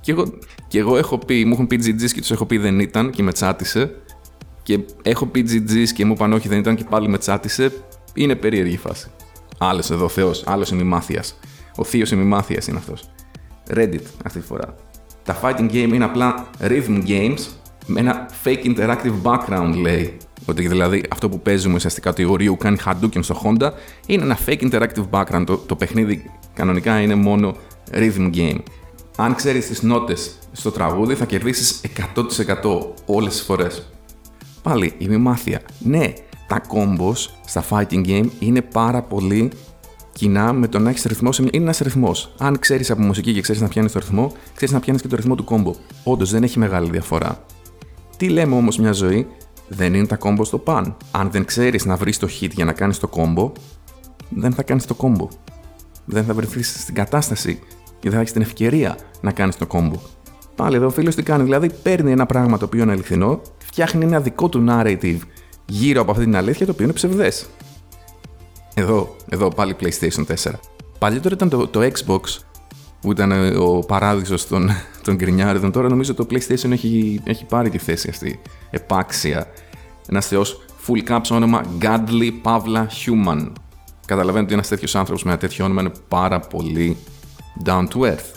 Και 0.00 0.12
εγώ, 0.12 0.24
και 0.68 0.78
εγώ 0.78 0.96
έχω 0.96 1.18
πει, 1.18 1.44
μου 1.44 1.52
έχουν 1.52 1.66
πει 1.66 1.80
GG's 1.84 2.10
και 2.10 2.20
τους 2.20 2.30
έχω 2.30 2.46
πει 2.46 2.58
δεν 2.58 2.80
ήταν 2.80 3.10
και 3.10 3.22
με 3.22 3.32
τσάτισε. 3.32 3.94
Και 4.66 4.80
έχω 5.02 5.26
πει 5.26 5.44
GG's 5.48 5.88
και 5.94 6.04
μου 6.04 6.12
είπαν 6.12 6.32
όχι 6.32 6.48
δεν 6.48 6.58
ήταν 6.58 6.76
και 6.76 6.84
πάλι 6.90 7.08
με 7.08 7.18
τσάτισε. 7.18 7.72
Είναι 8.14 8.34
περίεργη 8.34 8.72
η 8.72 8.76
φάση. 8.76 9.10
Άλλος 9.58 9.90
εδώ 9.90 10.08
Θεός, 10.08 10.42
άλλος 10.46 10.70
ημιμάθεια. 10.70 11.24
Ο 11.76 11.84
θείος 11.84 12.10
ημιμάθεια 12.10 12.62
είναι 12.68 12.78
αυτός. 12.78 13.10
Reddit 13.74 14.00
αυτή 14.24 14.40
τη 14.40 14.46
φορά. 14.46 14.74
Τα 15.24 15.40
fighting 15.42 15.70
game 15.70 15.92
είναι 15.92 16.04
απλά 16.04 16.46
rhythm 16.60 17.06
games 17.06 17.38
με 17.86 18.00
ένα 18.00 18.28
fake 18.44 18.64
interactive 18.64 19.22
background 19.22 19.74
λέει. 19.76 20.16
Ότι 20.44 20.68
δηλαδή 20.68 21.02
αυτό 21.10 21.28
που 21.28 21.40
παίζουμε 21.40 21.74
ουσιαστικά 21.74 22.12
το 22.12 22.22
Ιωρίου 22.22 22.56
κάνει 22.56 22.76
Hadouken 22.84 23.18
στο 23.20 23.40
Honda 23.44 23.70
είναι 24.06 24.22
ένα 24.22 24.38
fake 24.46 24.70
interactive 24.70 25.08
background. 25.10 25.44
Το, 25.46 25.56
το 25.56 25.76
παιχνίδι 25.76 26.30
κανονικά 26.54 27.00
είναι 27.00 27.14
μόνο 27.14 27.56
rhythm 27.92 28.34
game 28.34 28.60
αν 29.16 29.34
ξέρεις 29.34 29.66
τις 29.66 29.82
νότες 29.82 30.38
στο 30.52 30.70
τραγούδι, 30.70 31.14
θα 31.14 31.24
κερδίσεις 31.24 31.80
100% 32.14 32.24
όλες 33.06 33.32
τις 33.32 33.42
φορές. 33.42 33.86
Πάλι 34.66 34.94
η 34.98 35.08
μημάθεια. 35.08 35.60
Ναι, 35.78 36.12
τα 36.46 36.60
combos 36.68 37.14
στα 37.46 37.64
fighting 37.70 38.06
game 38.06 38.28
είναι 38.38 38.62
πάρα 38.62 39.02
πολύ 39.02 39.50
κοινά 40.12 40.52
με 40.52 40.68
το 40.68 40.78
να 40.78 40.90
έχεις 40.90 41.02
ρυθμό. 41.04 41.30
Είναι 41.40 41.50
ένας 41.52 41.78
ρυθμός. 41.78 42.34
Αν 42.38 42.58
ξέρεις 42.58 42.90
από 42.90 43.02
μουσική 43.02 43.32
και 43.32 43.40
ξέρεις 43.40 43.60
να 43.60 43.68
πιάνεις 43.68 43.92
το 43.92 43.98
ρυθμό, 43.98 44.32
ξέρεις 44.54 44.74
να 44.74 44.80
πιάνεις 44.80 45.02
και 45.02 45.08
το 45.08 45.16
ρυθμό 45.16 45.34
του 45.34 45.44
combo. 45.48 45.72
Όντως 46.04 46.30
δεν 46.30 46.42
έχει 46.42 46.58
μεγάλη 46.58 46.90
διαφορά. 46.90 47.44
Τι 48.16 48.28
λέμε 48.28 48.54
όμως 48.54 48.78
μια 48.78 48.92
ζωή, 48.92 49.26
δεν 49.68 49.94
είναι 49.94 50.06
τα 50.06 50.18
combo 50.20 50.40
στο 50.42 50.58
παν. 50.58 50.96
Αν 51.10 51.30
δεν 51.30 51.44
ξέρεις 51.44 51.84
να 51.84 51.96
βρεις 51.96 52.18
το 52.18 52.28
hit 52.40 52.50
για 52.50 52.64
να 52.64 52.72
κάνεις 52.72 52.98
το 52.98 53.10
combo, 53.12 53.50
δεν 54.28 54.52
θα 54.52 54.62
κάνεις 54.62 54.84
το 54.84 54.96
combo. 54.98 55.28
Δεν 56.04 56.24
θα 56.24 56.34
βρεθείς 56.34 56.80
στην 56.80 56.94
κατάσταση 56.94 57.58
και 57.98 58.08
δεν 58.08 58.12
θα 58.12 58.20
έχεις 58.20 58.32
την 58.32 58.42
ευκαιρία 58.42 58.96
να 59.20 59.32
κάνεις 59.32 59.56
το 59.56 59.66
κόμπο. 59.66 59.96
Πάλι 60.54 60.76
εδώ 60.76 60.86
ο 60.86 60.90
φίλος 60.90 61.14
τι 61.14 61.22
κάνει, 61.22 61.42
δηλαδή 61.42 61.70
παίρνει 61.82 62.12
ένα 62.12 62.26
πράγμα 62.26 62.58
το 62.58 62.64
οποίο 62.64 62.82
είναι 62.82 62.92
αληθινό, 62.92 63.40
φτιάχνει 63.76 64.04
ένα 64.04 64.20
δικό 64.20 64.48
του 64.48 64.64
narrative 64.68 65.18
γύρω 65.66 66.00
από 66.00 66.10
αυτή 66.10 66.24
την 66.24 66.36
αλήθεια 66.36 66.66
το 66.66 66.72
οποίο 66.72 66.84
είναι 66.84 66.92
ψευδές. 66.92 67.46
Εδώ, 68.74 69.16
εδώ 69.28 69.48
πάλι 69.48 69.76
PlayStation 69.80 70.24
4. 70.44 70.52
Παλιότερα 70.98 71.34
ήταν 71.34 71.48
το, 71.48 71.68
το 71.68 71.80
Xbox 71.80 72.20
που 73.00 73.10
ήταν 73.10 73.56
ο 73.56 73.78
παράδεισος 73.78 74.46
των, 74.46 74.70
των 75.04 75.14
γκρινιάριδων. 75.14 75.72
Τώρα 75.72 75.88
νομίζω 75.88 76.14
το 76.14 76.26
PlayStation 76.30 76.70
έχει, 76.70 77.20
έχει 77.24 77.44
πάρει 77.44 77.70
τη 77.70 77.78
θέση 77.78 78.08
αυτή 78.08 78.40
επάξια. 78.70 79.46
Ένας 80.08 80.26
θεός 80.26 80.60
full 80.86 81.10
caps 81.10 81.30
όνομα 81.30 81.62
Godly 81.80 82.32
Pavla 82.42 82.86
Human. 83.04 83.52
Καταλαβαίνετε 84.06 84.44
ότι 84.44 84.52
ένας 84.52 84.68
τέτοιος 84.68 84.94
άνθρωπος 84.94 85.24
με 85.24 85.30
ένα 85.30 85.40
τέτοιο 85.40 85.64
όνομα 85.64 85.80
είναι 85.80 85.92
πάρα 86.08 86.40
πολύ 86.40 86.96
down 87.64 87.86
to 87.88 88.00
earth. 88.00 88.34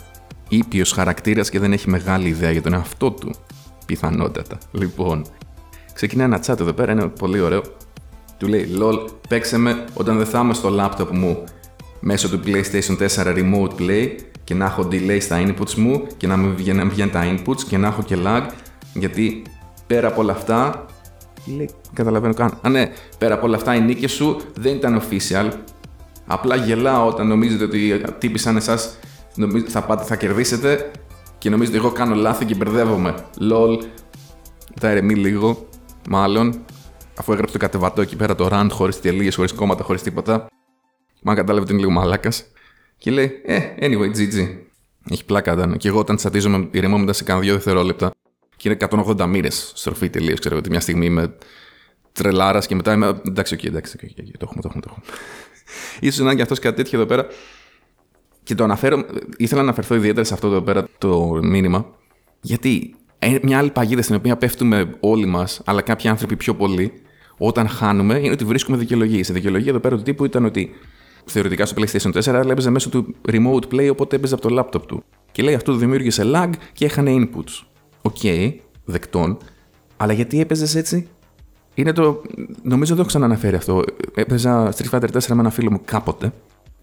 Ήπιος 0.48 0.92
χαρακτήρας 0.92 1.50
και 1.50 1.58
δεν 1.58 1.72
έχει 1.72 1.90
μεγάλη 1.90 2.28
ιδέα 2.28 2.50
για 2.50 2.62
τον 2.62 2.72
εαυτό 2.72 3.10
του. 3.10 3.34
Πιθανότατα. 3.90 4.58
Λοιπόν, 4.72 5.24
ξεκινάει 5.92 6.26
ένα 6.26 6.40
chat 6.46 6.60
εδώ 6.60 6.72
πέρα, 6.72 6.92
είναι 6.92 7.06
πολύ 7.06 7.40
ωραίο. 7.40 7.62
Του 8.38 8.48
λέει: 8.48 8.68
LOL, 8.80 9.06
παίξε 9.28 9.58
με 9.58 9.84
όταν 9.94 10.16
δεν 10.16 10.26
θα 10.26 10.40
είμαι 10.40 10.54
στο 10.54 10.68
laptop 10.78 11.08
μου 11.10 11.44
μέσω 12.00 12.28
του 12.28 12.40
PlayStation 12.44 13.08
4 13.08 13.24
Remote 13.24 13.80
Play 13.80 14.08
και 14.44 14.54
να 14.54 14.64
έχω 14.64 14.88
delay 14.90 15.18
στα 15.20 15.42
inputs 15.46 15.74
μου 15.74 16.06
και 16.16 16.26
να 16.26 16.36
μην 16.36 16.56
βγαίνουν, 16.56 17.10
τα 17.10 17.34
inputs 17.34 17.60
και 17.68 17.78
να 17.78 17.86
έχω 17.86 18.02
και 18.02 18.16
lag 18.24 18.42
γιατί 18.94 19.42
πέρα 19.86 20.08
από 20.08 20.20
όλα 20.20 20.32
αυτά 20.32 20.86
λέει, 21.56 21.70
καταλαβαίνω 21.92 22.34
καν. 22.34 22.58
Α, 22.62 22.68
ναι, 22.68 22.92
πέρα 23.18 23.34
από 23.34 23.46
όλα 23.46 23.56
αυτά 23.56 23.74
οι 23.74 23.80
νίκες 23.80 24.12
σου 24.12 24.40
δεν 24.54 24.74
ήταν 24.74 25.02
official. 25.02 25.48
Απλά 26.26 26.56
γελάω 26.56 27.06
όταν 27.06 27.26
νομίζετε 27.26 27.64
ότι 27.64 28.02
τύποι 28.18 28.38
σαν 28.38 28.56
εσά 28.56 28.78
θα, 29.68 29.82
πάτε, 29.82 30.04
θα 30.04 30.16
κερδίσετε 30.16 30.90
και 31.40 31.50
νομίζετε 31.50 31.76
εγώ 31.76 31.90
κάνω 31.90 32.14
λάθη 32.14 32.44
και 32.44 32.54
μπερδεύομαι. 32.54 33.14
Λολ. 33.38 33.78
Θα 34.80 34.88
ερεμεί 34.88 35.14
λίγο, 35.14 35.68
μάλλον, 36.08 36.64
αφού 37.16 37.32
έγραψε 37.32 37.52
το 37.52 37.58
κατεβατό 37.58 38.00
εκεί 38.00 38.16
πέρα 38.16 38.34
το 38.34 38.48
rant 38.52 38.68
χωρίς 38.70 39.00
τελείες, 39.00 39.34
χωρίς 39.34 39.52
κόμματα, 39.52 39.84
χωρίς 39.84 40.02
τίποτα. 40.02 40.46
Μα 41.22 41.34
κατάλαβε 41.34 41.62
ότι 41.62 41.72
είναι 41.72 41.80
λίγο 41.80 41.92
μαλάκας. 41.92 42.44
Και 42.98 43.10
λέει, 43.10 43.40
Ε, 43.44 43.60
anyway, 43.80 44.10
GG. 44.16 44.48
Έχει 45.10 45.24
πλάκα 45.24 45.52
ήταν. 45.52 45.76
Και 45.76 45.88
εγώ 45.88 45.98
όταν 45.98 46.16
τσατίζομαι, 46.16 46.68
ηρεμόμουν 46.70 47.14
σε 47.14 47.24
κάνα 47.24 47.40
δύο 47.40 47.52
δευτερόλεπτα. 47.52 48.10
Και 48.56 48.68
είναι 48.68 48.76
180 48.90 49.26
μοίρες 49.26 49.72
στροφή 49.74 50.10
τελείως. 50.10 50.38
Ξέρω 50.38 50.56
ότι 50.56 50.70
μια 50.70 50.80
στιγμή 50.80 51.06
είμαι 51.06 51.36
τρελάρας 52.12 52.66
και 52.66 52.74
μετά 52.74 52.92
είμαι. 52.92 53.20
Εντάξει, 53.26 53.56
okay, 53.60 53.66
εντάξει, 53.66 53.98
okay, 54.00 54.20
okay, 54.20 54.34
το 54.38 54.46
έχουμε, 54.48 54.62
το 54.62 54.68
έχουμε. 54.68 54.82
Το 54.82 54.88
έχουμε. 54.90 56.10
σω 56.12 56.22
να 56.22 56.28
είναι 56.28 56.36
και 56.36 56.42
αυτός 56.42 56.58
κάτι 56.58 56.76
τέτοιο 56.76 56.98
εδώ 56.98 57.08
πέρα. 57.08 57.26
Και 58.50 58.56
το 58.56 58.64
αναφέρω, 58.64 59.04
ήθελα 59.36 59.60
να 59.60 59.66
αναφερθώ 59.66 59.94
ιδιαίτερα 59.94 60.24
σε 60.24 60.34
αυτό 60.34 60.46
εδώ 60.46 60.60
πέρα 60.60 60.88
το 60.98 61.40
μήνυμα, 61.42 61.86
γιατί 62.40 62.94
μια 63.42 63.58
άλλη 63.58 63.70
παγίδα 63.70 64.02
στην 64.02 64.14
οποία 64.14 64.36
πέφτουμε 64.36 64.94
όλοι 65.00 65.26
μας, 65.26 65.60
αλλά 65.64 65.80
κάποιοι 65.82 66.08
άνθρωποι 66.08 66.36
πιο 66.36 66.54
πολύ, 66.54 66.92
όταν 67.38 67.68
χάνουμε, 67.68 68.18
είναι 68.18 68.30
ότι 68.30 68.44
βρίσκουμε 68.44 68.76
δικαιολογίες. 68.76 69.28
Η 69.28 69.32
δικαιολογία 69.32 69.70
εδώ 69.70 69.80
πέρα 69.80 69.96
του 69.96 70.02
τύπου 70.02 70.24
ήταν 70.24 70.44
ότι 70.44 70.70
θεωρητικά 71.24 71.66
στο 71.66 71.82
PlayStation 71.82 72.22
4 72.22 72.48
έπαιζε 72.48 72.70
μέσω 72.70 72.88
του 72.88 73.14
remote 73.28 73.74
play, 73.74 73.88
οπότε 73.90 74.16
έπαιζε 74.16 74.34
από 74.34 74.48
το 74.48 74.58
laptop 74.58 74.82
του. 74.86 75.02
Και 75.32 75.42
λέει 75.42 75.54
αυτό 75.54 75.72
δημιούργησε 75.72 76.22
lag 76.34 76.50
και 76.72 76.84
έχανε 76.84 77.14
inputs. 77.14 77.66
OK, 78.02 78.16
okay, 78.22 78.54
δεκτόν, 78.84 79.38
αλλά 79.96 80.12
γιατί 80.12 80.40
έπαιζες 80.40 80.74
έτσι; 80.74 81.08
Είναι 81.74 81.92
το. 81.92 82.22
Νομίζω 82.62 82.94
δεν 82.94 82.94
το 82.94 83.00
έχω 83.00 83.08
ξαναναφέρει 83.08 83.56
αυτό. 83.56 83.82
Έπαιζα 84.14 84.72
Street 84.76 84.90
Fighter 84.90 85.10
4 85.12 85.26
με 85.28 85.40
ένα 85.40 85.50
φίλο 85.50 85.70
μου 85.70 85.80
κάποτε. 85.84 86.32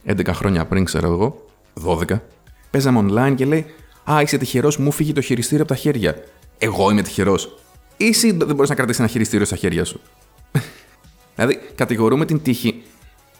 11 0.05 0.25
χρόνια 0.27 0.65
πριν, 0.65 0.83
ξέρω 0.83 1.11
εγώ. 1.11 1.45
12. 1.85 2.19
Παίζαμε 2.71 3.05
online 3.09 3.35
και 3.35 3.45
λέει 3.45 3.65
Α, 4.11 4.21
είσαι 4.21 4.37
τυχερός, 4.37 4.77
μου 4.77 4.91
φύγει 4.91 5.13
το 5.13 5.21
χειριστήριο 5.21 5.63
από 5.63 5.73
τα 5.73 5.79
χέρια. 5.79 6.15
Εγώ 6.57 6.91
είμαι 6.91 7.01
τυχερός. 7.01 7.57
Ή 7.97 8.05
εσύ 8.05 8.31
δεν 8.31 8.55
μπορείς 8.55 8.69
να 8.69 8.75
κρατήσεις 8.75 8.99
ένα 8.99 9.09
χειριστήριο 9.09 9.45
στα 9.45 9.55
χέρια 9.55 9.85
σου. 9.85 9.99
δηλαδή, 11.35 11.59
κατηγορούμε 11.75 12.25
την 12.25 12.41
τύχη 12.41 12.81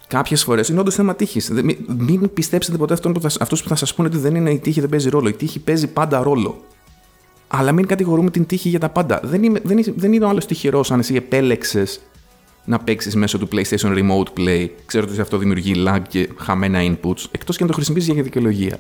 κάποιες 0.07 0.43
φορές. 0.43 0.69
Είναι 0.69 0.79
όντως 0.79 0.95
θέμα 0.95 1.15
τύχης. 1.15 1.49
Μην, 1.49 1.77
μην 1.87 2.33
πιστέψετε 2.33 2.77
ποτέ 2.77 2.93
αυτόν 2.93 3.13
που 3.13 3.21
θα, 3.21 3.29
αυτούς 3.39 3.63
που 3.63 3.69
θα 3.69 3.75
σας 3.75 3.93
πούνε 3.93 4.07
ότι 4.07 4.17
δεν 4.17 4.35
είναι 4.35 4.51
η 4.51 4.59
τύχη, 4.59 4.79
δεν 4.79 4.89
παίζει 4.89 5.09
ρόλο. 5.09 5.27
Η 5.29 5.33
τύχη 5.33 5.59
παίζει 5.59 5.87
πάντα 5.87 6.23
ρόλο. 6.23 6.63
Αλλά 7.47 7.71
μην 7.71 7.85
κατηγορούμε 7.85 8.31
την 8.31 8.45
τύχη 8.45 8.69
για 8.69 8.79
τα 8.79 8.89
πάντα. 8.89 9.19
Δεν, 9.23 9.43
είμαι, 9.43 9.59
δεν, 9.63 9.93
δεν 9.95 10.13
είναι 10.13 10.25
ο 10.25 10.29
άλλος 10.29 10.45
τυχερός 10.45 10.91
αν 10.91 10.99
εσύ 10.99 11.15
επέλεξες 11.15 11.99
να 12.67 12.79
παίξεις 12.79 13.15
μέσω 13.15 13.37
του 13.37 13.47
PlayStation 13.51 13.97
Remote 13.97 14.39
Play. 14.39 14.69
Ξέρω 14.85 15.05
ότι 15.09 15.21
αυτό 15.21 15.37
δημιουργεί 15.37 15.73
lag 15.87 16.01
και 16.07 16.29
χαμένα 16.37 16.79
inputs, 16.81 17.25
εκτός 17.31 17.57
και 17.57 17.63
να 17.63 17.69
το 17.69 17.75
χρησιμοποιήσεις 17.75 18.13
για 18.13 18.23
δικαιολογία. 18.23 18.79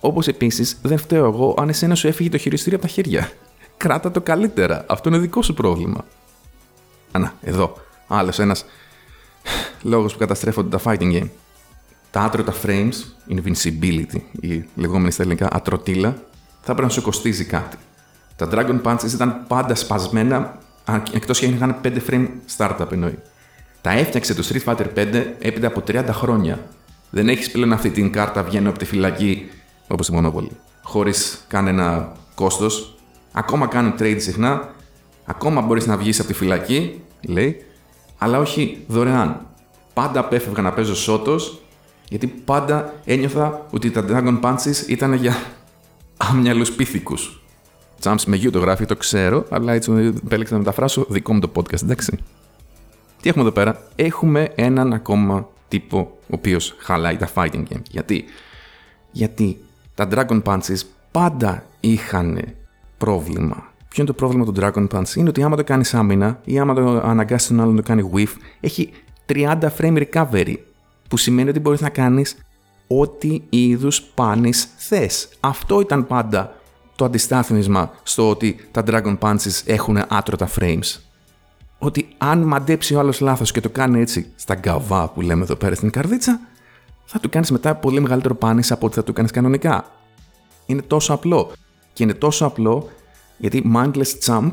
Όπως 0.00 0.26
επίσης, 0.26 0.78
δεν 0.82 0.98
φταίω 0.98 1.24
εγώ 1.24 1.54
αν 1.58 1.68
εσένα 1.68 1.94
σου 1.94 2.06
έφυγε 2.08 2.28
το 2.28 2.38
χειριστήριο 2.38 2.78
από 2.78 2.86
τα 2.86 2.92
χέρια. 2.92 3.30
Κράτα 3.76 4.10
το 4.10 4.20
καλύτερα. 4.20 4.84
Αυτό 4.88 5.08
είναι 5.08 5.18
δικό 5.18 5.42
σου 5.42 5.54
πρόβλημα. 5.54 6.04
Ανά, 7.10 7.34
εδώ. 7.40 7.76
Άλλος 8.06 8.38
ένας 8.38 8.64
λόγος 9.82 10.12
που 10.12 10.18
καταστρέφονται 10.18 10.76
τα 10.76 10.82
fighting 10.84 11.12
game. 11.12 11.28
Τα 12.10 12.20
άτρωτα 12.20 12.54
frames, 12.64 12.92
invincibility, 13.28 14.20
η 14.40 14.64
λεγόμενη 14.74 15.10
στα 15.10 15.22
ελληνικά 15.22 15.48
ατροτήλα, 15.52 16.22
θα 16.60 16.72
πρέπει 16.72 16.82
να 16.82 16.88
σου 16.88 17.02
κοστίζει 17.02 17.44
κάτι. 17.44 17.76
Τα 18.36 18.48
Dragon 18.52 18.82
Punches 18.82 19.12
ήταν 19.12 19.44
πάντα 19.48 19.74
σπασμένα, 19.74 20.58
εκτός 21.12 21.38
και 21.38 21.46
αν 21.46 21.52
είχαν 21.52 21.76
5 21.84 21.96
frame 22.08 22.28
startup 22.56 22.92
εννοεί. 22.92 23.18
Τα 23.80 23.90
έφτιαξε 23.90 24.34
το 24.34 24.48
Street 24.48 24.64
Fighter 24.64 24.86
5 24.94 25.24
έπειτα 25.38 25.66
από 25.66 25.82
30 25.86 26.04
χρόνια. 26.10 26.68
Δεν 27.10 27.28
έχεις 27.28 27.50
πλέον 27.50 27.72
αυτή 27.72 27.90
την 27.90 28.12
κάρτα 28.12 28.42
βγαίνω 28.42 28.68
από 28.68 28.78
τη 28.78 28.84
φυλακή 28.84 29.50
όπως 29.88 30.08
η 30.08 30.12
Monopoly. 30.16 30.50
Χωρίς 30.82 31.44
κανένα 31.48 32.12
κόστος. 32.34 32.94
Ακόμα 33.32 33.66
κάνουν 33.66 33.94
trade 33.98 34.16
συχνά. 34.18 34.70
Ακόμα 35.24 35.60
μπορείς 35.60 35.86
να 35.86 35.96
βγεις 35.96 36.18
από 36.18 36.28
τη 36.28 36.34
φυλακή, 36.34 37.00
λέει, 37.20 37.64
αλλά 38.18 38.38
όχι 38.38 38.84
δωρεάν. 38.86 39.46
Πάντα 39.94 40.20
απέφευγα 40.20 40.62
να 40.62 40.72
παίζω 40.72 40.94
σώτο, 40.94 41.36
γιατί 42.08 42.26
πάντα 42.26 42.94
ένιωθα 43.04 43.66
ότι 43.70 43.90
τα 43.90 44.04
Dragon 44.08 44.40
Punches 44.40 44.88
ήταν 44.88 45.12
για 45.12 45.36
άμυαλους 46.30 46.72
πίθηκους. 46.72 47.41
Τζάμπς 48.02 48.24
με 48.24 48.36
γιου 48.36 48.50
το 48.50 48.58
γράφει, 48.58 48.84
το 48.84 48.96
ξέρω, 48.96 49.46
αλλά 49.50 49.72
έτσι 49.72 49.92
επέλεξα 50.24 50.52
να 50.52 50.58
μεταφράσω 50.58 51.06
δικό 51.08 51.32
μου 51.32 51.40
το 51.40 51.50
podcast, 51.54 51.82
εντάξει. 51.82 52.18
Τι 53.22 53.28
έχουμε 53.28 53.44
εδώ 53.44 53.52
πέρα; 53.52 53.82
Έχουμε 53.96 54.52
έναν 54.54 54.92
ακόμα 54.92 55.48
τύπο 55.68 55.98
ο 56.20 56.34
οποίος 56.34 56.74
χαλάει 56.78 57.16
τα 57.16 57.28
fighting 57.34 57.62
game. 57.70 57.82
Γιατί, 57.90 58.24
γιατί 59.12 59.58
τα 59.94 60.08
Dragon 60.10 60.42
Punches 60.42 60.80
πάντα 61.10 61.64
είχαν 61.80 62.44
πρόβλημα. 62.98 63.72
Ποιο 63.88 64.02
είναι 64.02 64.06
το 64.06 64.12
πρόβλημα 64.12 64.44
του 64.44 64.54
Dragon 64.56 64.88
Punch, 64.88 65.14
είναι 65.16 65.28
ότι 65.28 65.42
άμα 65.42 65.56
το 65.56 65.64
κάνεις 65.64 65.94
άμυνα 65.94 66.40
ή 66.44 66.58
άμα 66.58 66.74
το 66.74 67.00
αναγκάσεις 67.04 67.48
τον 67.48 67.60
άλλον 67.60 67.74
να 67.74 67.82
το 67.82 67.88
κάνει 67.88 68.10
whiff, 68.14 68.40
έχει 68.60 68.90
30 69.32 69.58
frame 69.78 70.04
recovery. 70.12 70.54
Που 71.08 71.16
σημαίνει 71.16 71.48
ότι 71.48 71.60
μπορείς 71.60 71.80
να 71.80 71.88
κάνεις 71.88 72.36
ό,τι 72.86 73.42
είδους 73.48 74.02
πάνης 74.02 74.68
θες. 74.76 75.28
Αυτό 75.40 75.80
ήταν 75.80 76.06
πάντα 76.06 76.54
το 77.02 77.08
αντιστάθμισμα 77.08 77.90
στο 78.02 78.30
ότι 78.30 78.56
τα 78.70 78.82
Dragon 78.86 79.18
Punches 79.18 79.62
έχουν 79.64 79.98
άτρωτα 80.08 80.48
frames. 80.58 81.00
Ότι 81.78 82.08
αν 82.18 82.38
μαντέψει 82.42 82.94
ο 82.94 82.98
άλλος 82.98 83.20
λάθος 83.20 83.52
και 83.52 83.60
το 83.60 83.68
κάνει 83.68 84.00
έτσι 84.00 84.32
στα 84.36 84.54
γκαβά 84.54 85.08
που 85.08 85.20
λέμε 85.20 85.42
εδώ 85.42 85.54
πέρα 85.54 85.74
στην 85.74 85.90
καρδίτσα, 85.90 86.40
θα 87.04 87.20
του 87.20 87.28
κάνεις 87.28 87.50
μετά 87.50 87.74
πολύ 87.74 88.00
μεγαλύτερο 88.00 88.34
πάνη 88.34 88.62
από 88.68 88.86
ό,τι 88.86 88.94
θα 88.94 89.02
του 89.02 89.12
κάνεις 89.12 89.30
κανονικά. 89.30 89.84
Είναι 90.66 90.82
τόσο 90.82 91.12
απλό. 91.12 91.52
Και 91.92 92.02
είναι 92.02 92.14
τόσο 92.14 92.46
απλό 92.46 92.88
γιατί 93.36 93.72
mindless 93.74 94.26
jump, 94.26 94.52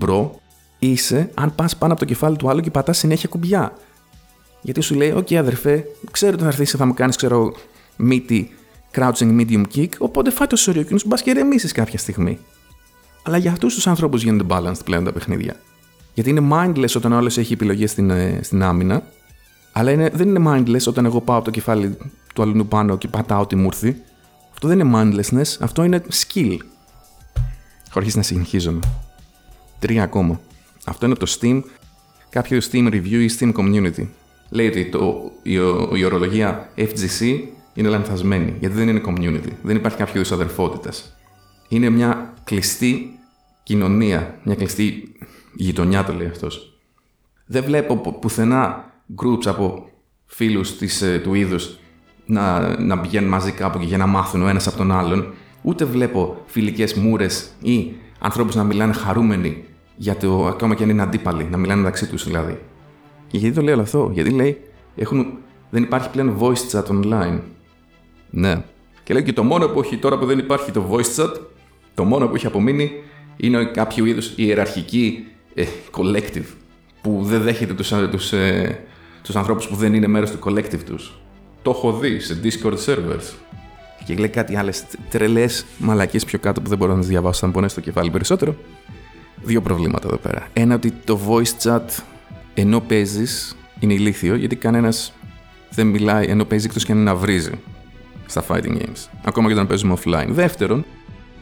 bro, 0.00 0.30
είσαι 0.78 1.30
αν 1.34 1.54
πας 1.54 1.76
πάνω 1.76 1.92
από 1.92 2.02
το 2.02 2.08
κεφάλι 2.08 2.36
του 2.36 2.50
άλλου 2.50 2.60
και 2.60 2.70
πατάς 2.70 2.98
συνέχεια 2.98 3.28
κουμπιά. 3.28 3.72
Γιατί 4.60 4.80
σου 4.80 4.94
λέει, 4.94 5.14
OK, 5.16 5.34
αδερφέ, 5.34 5.84
ξέρω 6.10 6.32
ότι 6.32 6.42
θα 6.42 6.48
έρθεις 6.48 6.70
θα 6.70 6.86
μου 6.86 6.94
κάνεις, 6.94 7.16
ξέρω, 7.16 7.52
μύτη 7.96 8.54
crouching 8.94 9.40
medium 9.40 9.62
kick, 9.74 9.88
οπότε 9.98 10.30
φάει 10.30 10.46
το 10.46 10.56
σωριό 10.56 10.82
και 10.82 10.98
σου 10.98 11.06
μπας 11.06 11.22
και 11.22 11.32
ρεμίσει 11.32 11.68
κάποια 11.68 11.98
στιγμή. 11.98 12.38
Αλλά 13.22 13.36
για 13.36 13.50
αυτούς 13.50 13.74
τους 13.74 13.86
ανθρώπους 13.86 14.22
γίνονται 14.22 14.44
balanced 14.48 14.84
πλέον 14.84 15.04
τα 15.04 15.12
παιχνίδια. 15.12 15.56
Γιατί 16.14 16.30
είναι 16.30 16.48
mindless 16.52 16.96
όταν 16.96 17.12
ο 17.12 17.16
άλλος 17.16 17.38
έχει 17.38 17.52
επιλογές 17.52 17.90
στην, 17.90 18.10
ε, 18.10 18.40
στην 18.42 18.62
άμυνα, 18.62 19.02
αλλά 19.72 19.90
είναι, 19.90 20.10
δεν 20.14 20.28
είναι 20.28 20.50
mindless 20.50 20.86
όταν 20.86 21.04
εγώ 21.04 21.20
πάω 21.20 21.36
από 21.36 21.44
το 21.44 21.50
κεφάλι 21.50 21.96
του 22.34 22.42
αλλού 22.42 22.66
πάνω 22.66 22.98
και 22.98 23.08
πατάω 23.08 23.40
ό,τι 23.40 23.56
μου 23.56 23.66
έρθει. 23.66 23.96
Αυτό 24.52 24.68
δεν 24.68 24.78
είναι 24.78 24.90
mindlessness, 24.94 25.56
αυτό 25.60 25.84
είναι 25.84 26.02
skill. 26.12 26.56
Χωρίς 27.90 28.16
να 28.16 28.22
συνεχίζομαι. 28.22 28.80
Τρία 29.78 30.02
ακόμα. 30.02 30.40
Αυτό 30.84 31.06
είναι 31.06 31.14
το 31.14 31.36
Steam, 31.40 31.62
κάποιο 32.30 32.58
Steam 32.70 32.86
review 32.86 33.06
ή 33.06 33.30
Steam 33.38 33.52
community. 33.52 34.06
Λέει 34.50 34.66
ότι 34.66 34.88
το, 34.88 35.32
η, 35.42 35.52
η 35.94 36.04
ορολογία 36.04 36.68
FGC 36.76 37.40
είναι 37.74 37.88
λανθασμένη, 37.88 38.56
γιατί 38.60 38.74
δεν 38.74 38.88
είναι 38.88 39.00
community. 39.06 39.50
Δεν 39.62 39.76
υπάρχει 39.76 39.98
κάποιο 39.98 40.14
είδους 40.14 40.32
αδερφότητας. 40.32 41.16
Είναι 41.68 41.90
μια 41.90 42.34
κλειστή 42.44 43.18
κοινωνία, 43.62 44.38
μια 44.42 44.54
κλειστή 44.54 45.12
γειτονιά, 45.54 46.04
το 46.04 46.12
λέει 46.12 46.26
αυτός. 46.26 46.78
Δεν 47.46 47.64
βλέπω 47.64 47.96
πουθενά 47.96 48.92
groups 49.22 49.46
από 49.46 49.88
φίλους 50.26 51.00
ε, 51.02 51.18
του 51.18 51.34
είδους 51.34 51.78
να, 52.26 52.76
να 52.80 52.98
πηγαίνουν 52.98 53.28
μαζί 53.28 53.52
κάπου 53.52 53.78
και 53.78 53.84
για 53.84 53.98
να 53.98 54.06
μάθουν 54.06 54.42
ο 54.42 54.48
ένας 54.48 54.66
από 54.66 54.76
τον 54.76 54.92
άλλον. 54.92 55.32
Ούτε 55.62 55.84
βλέπω 55.84 56.42
φιλικές 56.46 56.94
μούρες 56.94 57.50
ή 57.62 57.92
ανθρώπους 58.18 58.54
να 58.54 58.64
μιλάνε 58.64 58.92
χαρούμενοι 58.92 59.64
για 59.96 60.16
το 60.16 60.46
ακόμα 60.46 60.74
και 60.74 60.82
αν 60.82 60.88
είναι 60.88 61.02
αντίπαλοι, 61.02 61.44
να 61.44 61.56
μιλάνε 61.56 61.80
μεταξύ 61.80 62.06
τους 62.06 62.24
δηλαδή. 62.24 62.58
Και 63.26 63.38
γιατί 63.38 63.54
το 63.54 63.62
λέω 63.62 63.80
αυτό, 63.80 64.10
γιατί 64.12 64.30
λέει 64.30 64.60
έχουν, 64.96 65.26
δεν 65.70 65.82
υπάρχει 65.82 66.10
πλέον 66.10 66.38
voice 66.40 66.70
chat 66.72 66.84
online. 66.84 67.38
Ναι. 68.34 68.62
Και 69.02 69.12
λέει 69.12 69.22
και 69.22 69.32
το 69.32 69.42
μόνο 69.42 69.68
που 69.68 69.80
έχει 69.80 69.96
τώρα 69.96 70.18
που 70.18 70.26
δεν 70.26 70.38
υπάρχει 70.38 70.70
το 70.70 70.88
voice 70.90 71.22
chat, 71.22 71.32
το 71.94 72.04
μόνο 72.04 72.28
που 72.28 72.34
έχει 72.34 72.46
απομείνει 72.46 72.92
είναι 73.36 73.64
κάποιο 73.64 74.04
είδους 74.04 74.32
ιεραρχική 74.36 75.26
ε, 75.54 75.64
collective 75.90 76.46
που 77.02 77.20
δεν 77.22 77.42
δέχεται 77.42 77.74
τους, 77.74 77.92
ε, 77.92 78.08
τους 78.10 78.32
ε, 78.32 78.78
τους 79.22 79.36
ανθρώπους 79.36 79.66
που 79.68 79.74
δεν 79.74 79.94
είναι 79.94 80.06
μέρος 80.06 80.30
του 80.30 80.38
collective 80.44 80.82
τους. 80.86 81.18
Το 81.62 81.70
έχω 81.70 81.92
δει 81.92 82.20
σε 82.20 82.40
Discord 82.42 82.76
servers. 82.86 83.32
Και 84.04 84.14
λέει 84.14 84.28
κάτι 84.28 84.56
άλλες 84.56 84.84
τρελές 85.10 85.64
μαλακίε 85.78 86.20
πιο 86.26 86.38
κάτω 86.38 86.60
που 86.60 86.68
δεν 86.68 86.78
μπορώ 86.78 86.92
να 86.92 86.98
τις 86.98 87.08
διαβάσω, 87.08 87.40
θα 87.40 87.46
μου 87.46 87.52
πονέσει 87.52 87.74
το 87.74 87.80
κεφάλι 87.80 88.10
περισσότερο. 88.10 88.56
Δύο 89.42 89.60
προβλήματα 89.60 90.08
εδώ 90.08 90.16
πέρα. 90.16 90.48
Ένα 90.52 90.74
ότι 90.74 90.90
το 90.90 91.20
voice 91.28 91.62
chat 91.62 92.02
ενώ 92.54 92.80
παίζεις 92.80 93.56
είναι 93.80 93.92
ηλίθιο 93.92 94.34
γιατί 94.34 94.56
κανένας 94.56 95.12
δεν 95.70 95.86
μιλάει 95.86 96.26
ενώ 96.26 96.44
παίζει 96.44 96.66
εκτός 96.66 96.84
και 96.84 96.92
αν 96.92 96.98
να 96.98 97.14
βρίζει 97.14 97.52
στα 98.26 98.44
fighting 98.48 98.76
games. 98.76 99.08
Ακόμα 99.24 99.48
και 99.48 99.54
όταν 99.54 99.66
παίζουμε 99.66 99.96
offline. 100.04 100.28
Δεύτερον, 100.28 100.84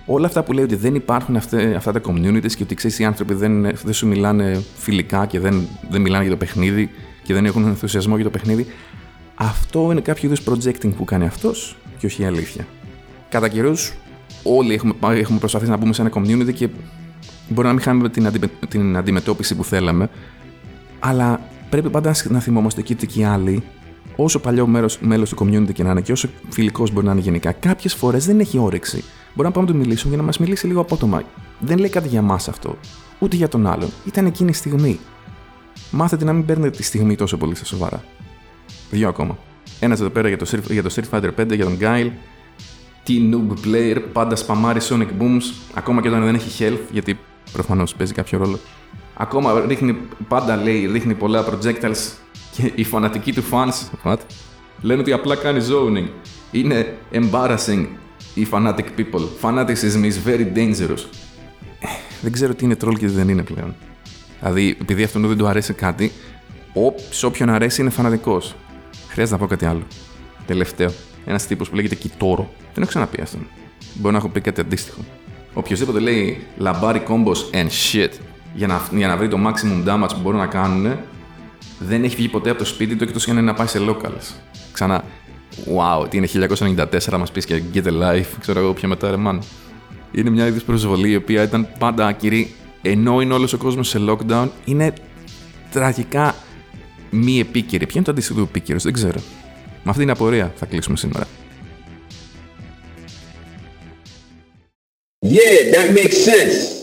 όλα 0.06 0.26
αυτά 0.26 0.42
που 0.42 0.52
λέει 0.52 0.64
ότι 0.64 0.74
δεν 0.74 0.94
υπάρχουν 0.94 1.36
αυτά, 1.36 1.58
αυτά 1.76 1.92
τα 1.92 2.00
communities 2.06 2.52
και 2.52 2.62
ότι 2.62 2.74
ξέρεις 2.74 2.98
οι 2.98 3.04
άνθρωποι 3.04 3.34
δεν, 3.34 3.62
δεν 3.62 3.92
σου 3.92 4.06
μιλάνε 4.06 4.62
φιλικά 4.76 5.26
και 5.26 5.40
δεν, 5.40 5.68
δεν 5.90 6.00
μιλάνε 6.00 6.22
για 6.22 6.32
το 6.32 6.38
παιχνίδι 6.38 6.90
και 7.22 7.34
δεν 7.34 7.44
έχουν 7.44 7.66
ενθουσιασμό 7.66 8.14
για 8.14 8.24
το 8.24 8.30
παιχνίδι. 8.30 8.66
Αυτό 9.34 9.88
είναι 9.90 10.00
κάποιο 10.00 10.28
είδους 10.28 10.42
projecting 10.48 10.94
που 10.96 11.04
κάνει 11.04 11.24
αυτός 11.24 11.76
και 11.98 12.06
όχι 12.06 12.22
η 12.22 12.24
αλήθεια. 12.24 12.66
Κατά 13.28 13.48
καιρούς, 13.48 13.94
όλοι 14.42 14.74
έχουμε, 14.74 14.94
έχουμε 15.00 15.38
προσπαθήσει 15.38 15.70
να 15.70 15.76
μπούμε 15.76 15.92
σε 15.92 16.00
ένα 16.00 16.10
community 16.14 16.52
και 16.54 16.68
μπορεί 17.48 17.66
να 17.66 17.72
μην 17.72 17.82
είχαμε 17.82 18.08
την, 18.08 18.30
την 18.68 18.96
αντιμετώπιση 18.96 19.54
που 19.54 19.64
θέλαμε, 19.64 20.10
αλλά 20.98 21.40
πρέπει 21.70 21.90
πάντα 21.90 22.14
να 22.28 22.40
θυμόμαστε 22.40 22.82
και 22.82 22.92
ότι 22.92 23.06
και 23.06 23.20
οι 23.20 23.24
άλλοι, 23.24 23.62
όσο 24.16 24.38
παλιό 24.38 24.66
μέλος 25.00 25.28
του 25.28 25.36
community 25.38 25.72
και 25.72 25.82
να 25.82 25.90
είναι 25.90 26.00
και 26.00 26.12
όσο 26.12 26.28
φιλικός 26.48 26.90
μπορεί 26.90 27.06
να 27.06 27.12
είναι 27.12 27.20
γενικά, 27.20 27.52
κάποιες 27.52 27.94
φορές 27.94 28.26
δεν 28.26 28.40
έχει 28.40 28.58
όρεξη. 28.58 29.04
Μπορεί 29.34 29.48
να 29.48 29.54
πάμε 29.54 29.66
να 29.66 29.72
του 29.72 29.78
μιλήσουμε 29.78 30.08
για 30.08 30.20
να 30.20 30.26
μας 30.26 30.38
μιλήσει 30.38 30.66
λίγο 30.66 30.80
απότομα. 30.80 31.22
Δεν 31.58 31.78
λέει 31.78 31.88
κάτι 31.88 32.08
για 32.08 32.22
μας 32.22 32.48
αυτό, 32.48 32.76
ούτε 33.18 33.36
για 33.36 33.48
τον 33.48 33.66
άλλον. 33.66 33.90
Ήταν 34.04 34.26
εκείνη 34.26 34.50
η 34.50 34.52
στιγμή 34.52 35.00
μάθετε 35.90 36.24
να 36.24 36.32
μην 36.32 36.44
παίρνετε 36.44 36.76
τη 36.76 36.82
στιγμή 36.82 37.16
τόσο 37.16 37.36
πολύ 37.36 37.54
στα 37.54 37.64
σοβαρά. 37.64 38.04
Δύο 38.90 39.08
ακόμα. 39.08 39.38
Ένας 39.80 40.00
εδώ 40.00 40.08
πέρα 40.08 40.28
για 40.28 40.36
το, 40.36 40.46
για 40.68 40.82
το 40.82 40.94
Street 40.94 41.18
Fighter 41.18 41.30
5, 41.40 41.54
για 41.54 41.64
τον 41.64 41.78
Guile. 41.80 42.10
Τι 43.04 43.30
noob 43.32 43.66
player, 43.66 44.02
πάντα 44.12 44.36
σπαμάρει 44.36 44.80
Sonic 44.82 45.08
Booms, 45.20 45.42
ακόμα 45.74 46.02
και 46.02 46.08
όταν 46.08 46.24
δεν 46.24 46.34
έχει 46.34 46.64
health, 46.64 46.90
γιατί 46.92 47.18
προφανώς 47.52 47.94
παίζει 47.94 48.12
κάποιο 48.12 48.38
ρόλο. 48.38 48.58
Ακόμα 49.16 49.64
ρίχνει, 49.66 49.96
πάντα 50.28 50.56
λέει, 50.56 50.86
ρίχνει 50.86 51.14
πολλά 51.14 51.44
projectiles 51.44 52.12
και 52.56 52.72
οι 52.74 52.84
φανατικοί 52.84 53.32
του 53.32 53.42
fans 53.50 53.98
What? 54.04 54.16
λένε 54.80 55.00
ότι 55.00 55.12
απλά 55.12 55.36
κάνει 55.36 55.60
zoning. 55.68 56.08
Είναι 56.50 56.96
embarrassing 57.12 57.86
οι 58.34 58.46
fanatic 58.50 58.84
people. 58.96 59.26
Fanaticism 59.40 60.04
is 60.04 60.28
very 60.28 60.56
dangerous. 60.56 61.04
Δεν 62.22 62.32
ξέρω 62.32 62.54
τι 62.54 62.64
είναι 62.64 62.76
troll 62.84 62.98
και 62.98 63.06
τι 63.06 63.12
δεν 63.12 63.28
είναι 63.28 63.42
πλέον. 63.42 63.74
Δηλαδή, 64.40 64.76
επειδή 64.80 65.02
αυτόν 65.02 65.26
δεν 65.26 65.36
του 65.36 65.46
αρέσει 65.46 65.72
κάτι, 65.72 66.12
ο, 66.74 66.94
σε 67.10 67.26
όποιον 67.26 67.50
αρέσει 67.50 67.80
είναι 67.80 67.90
φανατικός. 67.90 68.54
Χρειάζεται 69.08 69.36
να 69.36 69.42
πω 69.42 69.48
κάτι 69.48 69.66
άλλο. 69.66 69.82
Τελευταίο. 70.46 70.90
Ένας 71.24 71.46
τύπος 71.46 71.68
που 71.68 71.76
λέγεται 71.76 71.94
Κιτόρο. 71.94 72.50
Δεν 72.58 72.82
έχω 72.82 72.86
ξαναπεί 72.86 73.20
αυτόν. 73.20 73.46
Μπορεί 73.94 74.12
να 74.12 74.18
έχω 74.18 74.28
πει 74.28 74.40
κάτι 74.40 74.60
αντίστοιχο. 74.60 75.00
Οποιοδήποτε 75.54 75.98
λέει 75.98 76.46
λαμπάρι 76.56 77.02
combos 77.08 77.54
and 77.54 77.68
shit 77.68 78.10
για 78.54 78.66
να, 78.66 78.80
για 78.92 79.06
να 79.06 79.16
βρει 79.16 79.28
το 79.28 79.38
maximum 79.46 79.88
damage 79.88 80.08
που 80.14 80.20
μπορούν 80.22 80.38
να 80.38 80.46
κάνουν, 80.46 80.96
δεν 81.88 82.04
έχει 82.04 82.16
βγει 82.16 82.28
ποτέ 82.28 82.50
από 82.50 82.58
το 82.58 82.64
σπίτι 82.64 82.96
του 82.96 83.04
εκτός 83.04 83.24
για 83.24 83.34
να 83.34 83.54
πάει 83.54 83.66
σε 83.66 83.78
locals. 83.88 84.34
Ξανά, 84.72 85.04
wow, 85.76 86.10
τι 86.10 86.16
είναι 86.16 86.26
1994, 86.26 87.18
μας 87.18 87.32
πεις 87.32 87.44
και 87.44 87.62
get 87.74 87.84
a 87.84 88.02
life, 88.02 88.26
ξέρω 88.40 88.60
εγώ 88.60 88.72
πια 88.72 88.88
μετά, 88.88 89.10
ρε 89.10 89.16
man. 89.26 89.38
Είναι 90.12 90.30
μια 90.30 90.46
είδη 90.46 90.60
προσβολή 90.60 91.10
η 91.10 91.16
οποία 91.16 91.42
ήταν 91.42 91.68
πάντα 91.78 92.06
άκυρη, 92.06 92.54
ενώ 92.82 93.20
είναι 93.20 93.34
όλος 93.34 93.52
ο 93.52 93.58
κόσμος 93.58 93.88
σε 93.88 94.00
lockdown, 94.08 94.48
είναι 94.64 94.92
τραγικά 95.70 96.34
μη 97.10 97.40
επίκαιρη. 97.40 97.86
Ποιο 97.86 97.94
είναι 97.96 98.04
το 98.04 98.10
αντίστοιχο 98.10 98.38
του 98.38 98.44
επίκαιρος, 98.48 98.82
δεν 98.82 98.92
ξέρω. 98.92 99.20
Με 99.56 99.90
αυτή 99.90 100.00
την 100.00 100.10
απορία 100.10 100.52
θα 100.56 100.66
κλείσουμε 100.66 100.96
σήμερα. 100.96 101.26
Yeah, 105.24 105.74
that 105.74 105.96
makes 105.96 106.18
sense. 106.28 106.81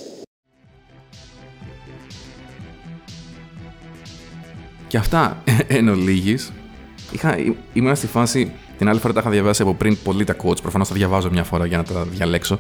Και 4.89 4.97
αυτά 4.97 5.43
εν 5.67 5.87
ολίγης. 5.87 6.51
Είχα, 7.11 7.37
ήμουν 7.73 7.95
στη 7.95 8.07
φάση, 8.07 8.51
την 8.77 8.89
άλλη 8.89 8.99
φορά 8.99 9.13
τα 9.13 9.19
είχα 9.19 9.29
διαβάσει 9.29 9.61
από 9.61 9.73
πριν 9.73 9.97
πολύ 10.03 10.23
τα 10.23 10.35
quotes, 10.43 10.61
προφανώς 10.61 10.87
τα 10.87 10.95
διαβάζω 10.95 11.29
μια 11.29 11.43
φορά 11.43 11.65
για 11.65 11.77
να 11.77 11.83
τα 11.83 12.03
διαλέξω, 12.03 12.59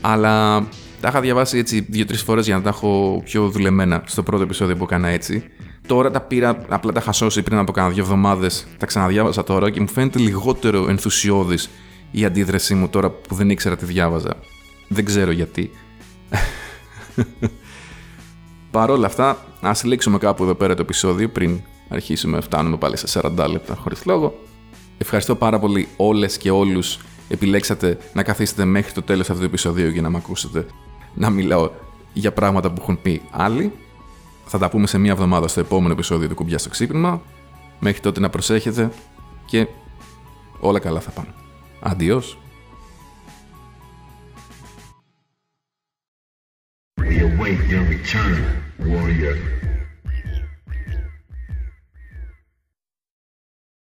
αλλά 0.00 0.66
τα 1.00 1.08
είχα 1.08 1.20
διαβάσει 1.20 1.58
έτσι 1.58 1.86
δύο-τρεις 1.88 2.22
φορές 2.22 2.46
για 2.46 2.56
να 2.56 2.62
τα 2.62 2.68
έχω 2.68 3.22
πιο 3.24 3.48
δουλεμένα 3.48 4.02
στο 4.06 4.22
πρώτο 4.22 4.42
επεισόδιο 4.42 4.76
που 4.76 4.84
έκανα 4.84 5.08
έτσι. 5.08 5.44
Τώρα 5.86 6.10
τα 6.10 6.20
πήρα, 6.20 6.64
απλά 6.68 6.92
τα 6.92 7.00
είχα 7.00 7.12
σώσει 7.12 7.42
πριν 7.42 7.58
από 7.58 7.72
κάνα 7.72 7.88
δύο 7.88 8.02
εβδομάδες, 8.02 8.66
τα 8.78 8.86
ξαναδιάβασα 8.86 9.44
τώρα 9.44 9.70
και 9.70 9.80
μου 9.80 9.88
φαίνεται 9.88 10.18
λιγότερο 10.18 10.88
ενθουσιώδης 10.88 11.70
η 12.10 12.24
αντίδρασή 12.24 12.74
μου 12.74 12.88
τώρα 12.88 13.10
που 13.10 13.34
δεν 13.34 13.50
ήξερα 13.50 13.76
τι 13.76 13.84
διάβαζα. 13.84 14.36
Δεν 14.88 15.04
ξέρω 15.04 15.30
γιατί. 15.30 15.70
Παρ' 18.70 18.90
όλα 18.90 19.06
αυτά, 19.06 19.44
ας 19.60 19.84
λήξουμε 19.84 20.18
κάπου 20.18 20.42
εδώ 20.42 20.54
πέρα 20.54 20.74
το 20.74 20.82
επεισόδιο 20.82 21.28
πριν 21.28 21.60
αρχίσουμε, 21.88 22.40
φτάνουμε 22.40 22.76
πάλι 22.76 22.96
σε 22.96 23.20
40 23.22 23.46
λεπτά 23.50 23.74
χωρίς 23.74 24.04
λόγο. 24.04 24.38
Ευχαριστώ 24.98 25.34
πάρα 25.34 25.58
πολύ 25.58 25.88
όλες 25.96 26.38
και 26.38 26.50
όλους 26.50 26.98
επιλέξατε 27.28 27.98
να 28.12 28.22
καθίσετε 28.22 28.64
μέχρι 28.64 28.92
το 28.92 29.02
τέλος 29.02 29.30
αυτού 29.30 29.40
του 29.40 29.46
επεισοδίου 29.46 29.88
για 29.88 30.02
να 30.02 30.10
με 30.10 30.16
ακούσετε 30.16 30.66
να 31.14 31.30
μιλάω 31.30 31.70
για 32.12 32.32
πράγματα 32.32 32.70
που 32.70 32.80
έχουν 32.80 33.02
πει 33.02 33.22
άλλοι. 33.30 33.72
Θα 34.44 34.58
τα 34.58 34.68
πούμε 34.68 34.86
σε 34.86 34.98
μία 34.98 35.12
εβδομάδα 35.12 35.48
στο 35.48 35.60
επόμενο 35.60 35.92
επεισόδιο 35.92 36.28
του 36.28 36.34
Κουμπιά 36.34 36.58
στο 36.58 36.68
Ξύπνημα. 36.68 37.22
Μέχρι 37.78 38.00
τότε 38.00 38.20
να 38.20 38.30
προσέχετε 38.30 38.90
και 39.46 39.66
όλα 40.60 40.78
καλά 40.78 41.00
θα 41.00 41.10
πάνε. 41.10 41.34
Αντιός. 41.80 42.38
Await 47.34 47.60
your 47.66 47.82
return, 47.84 48.62
warrior. 48.78 49.59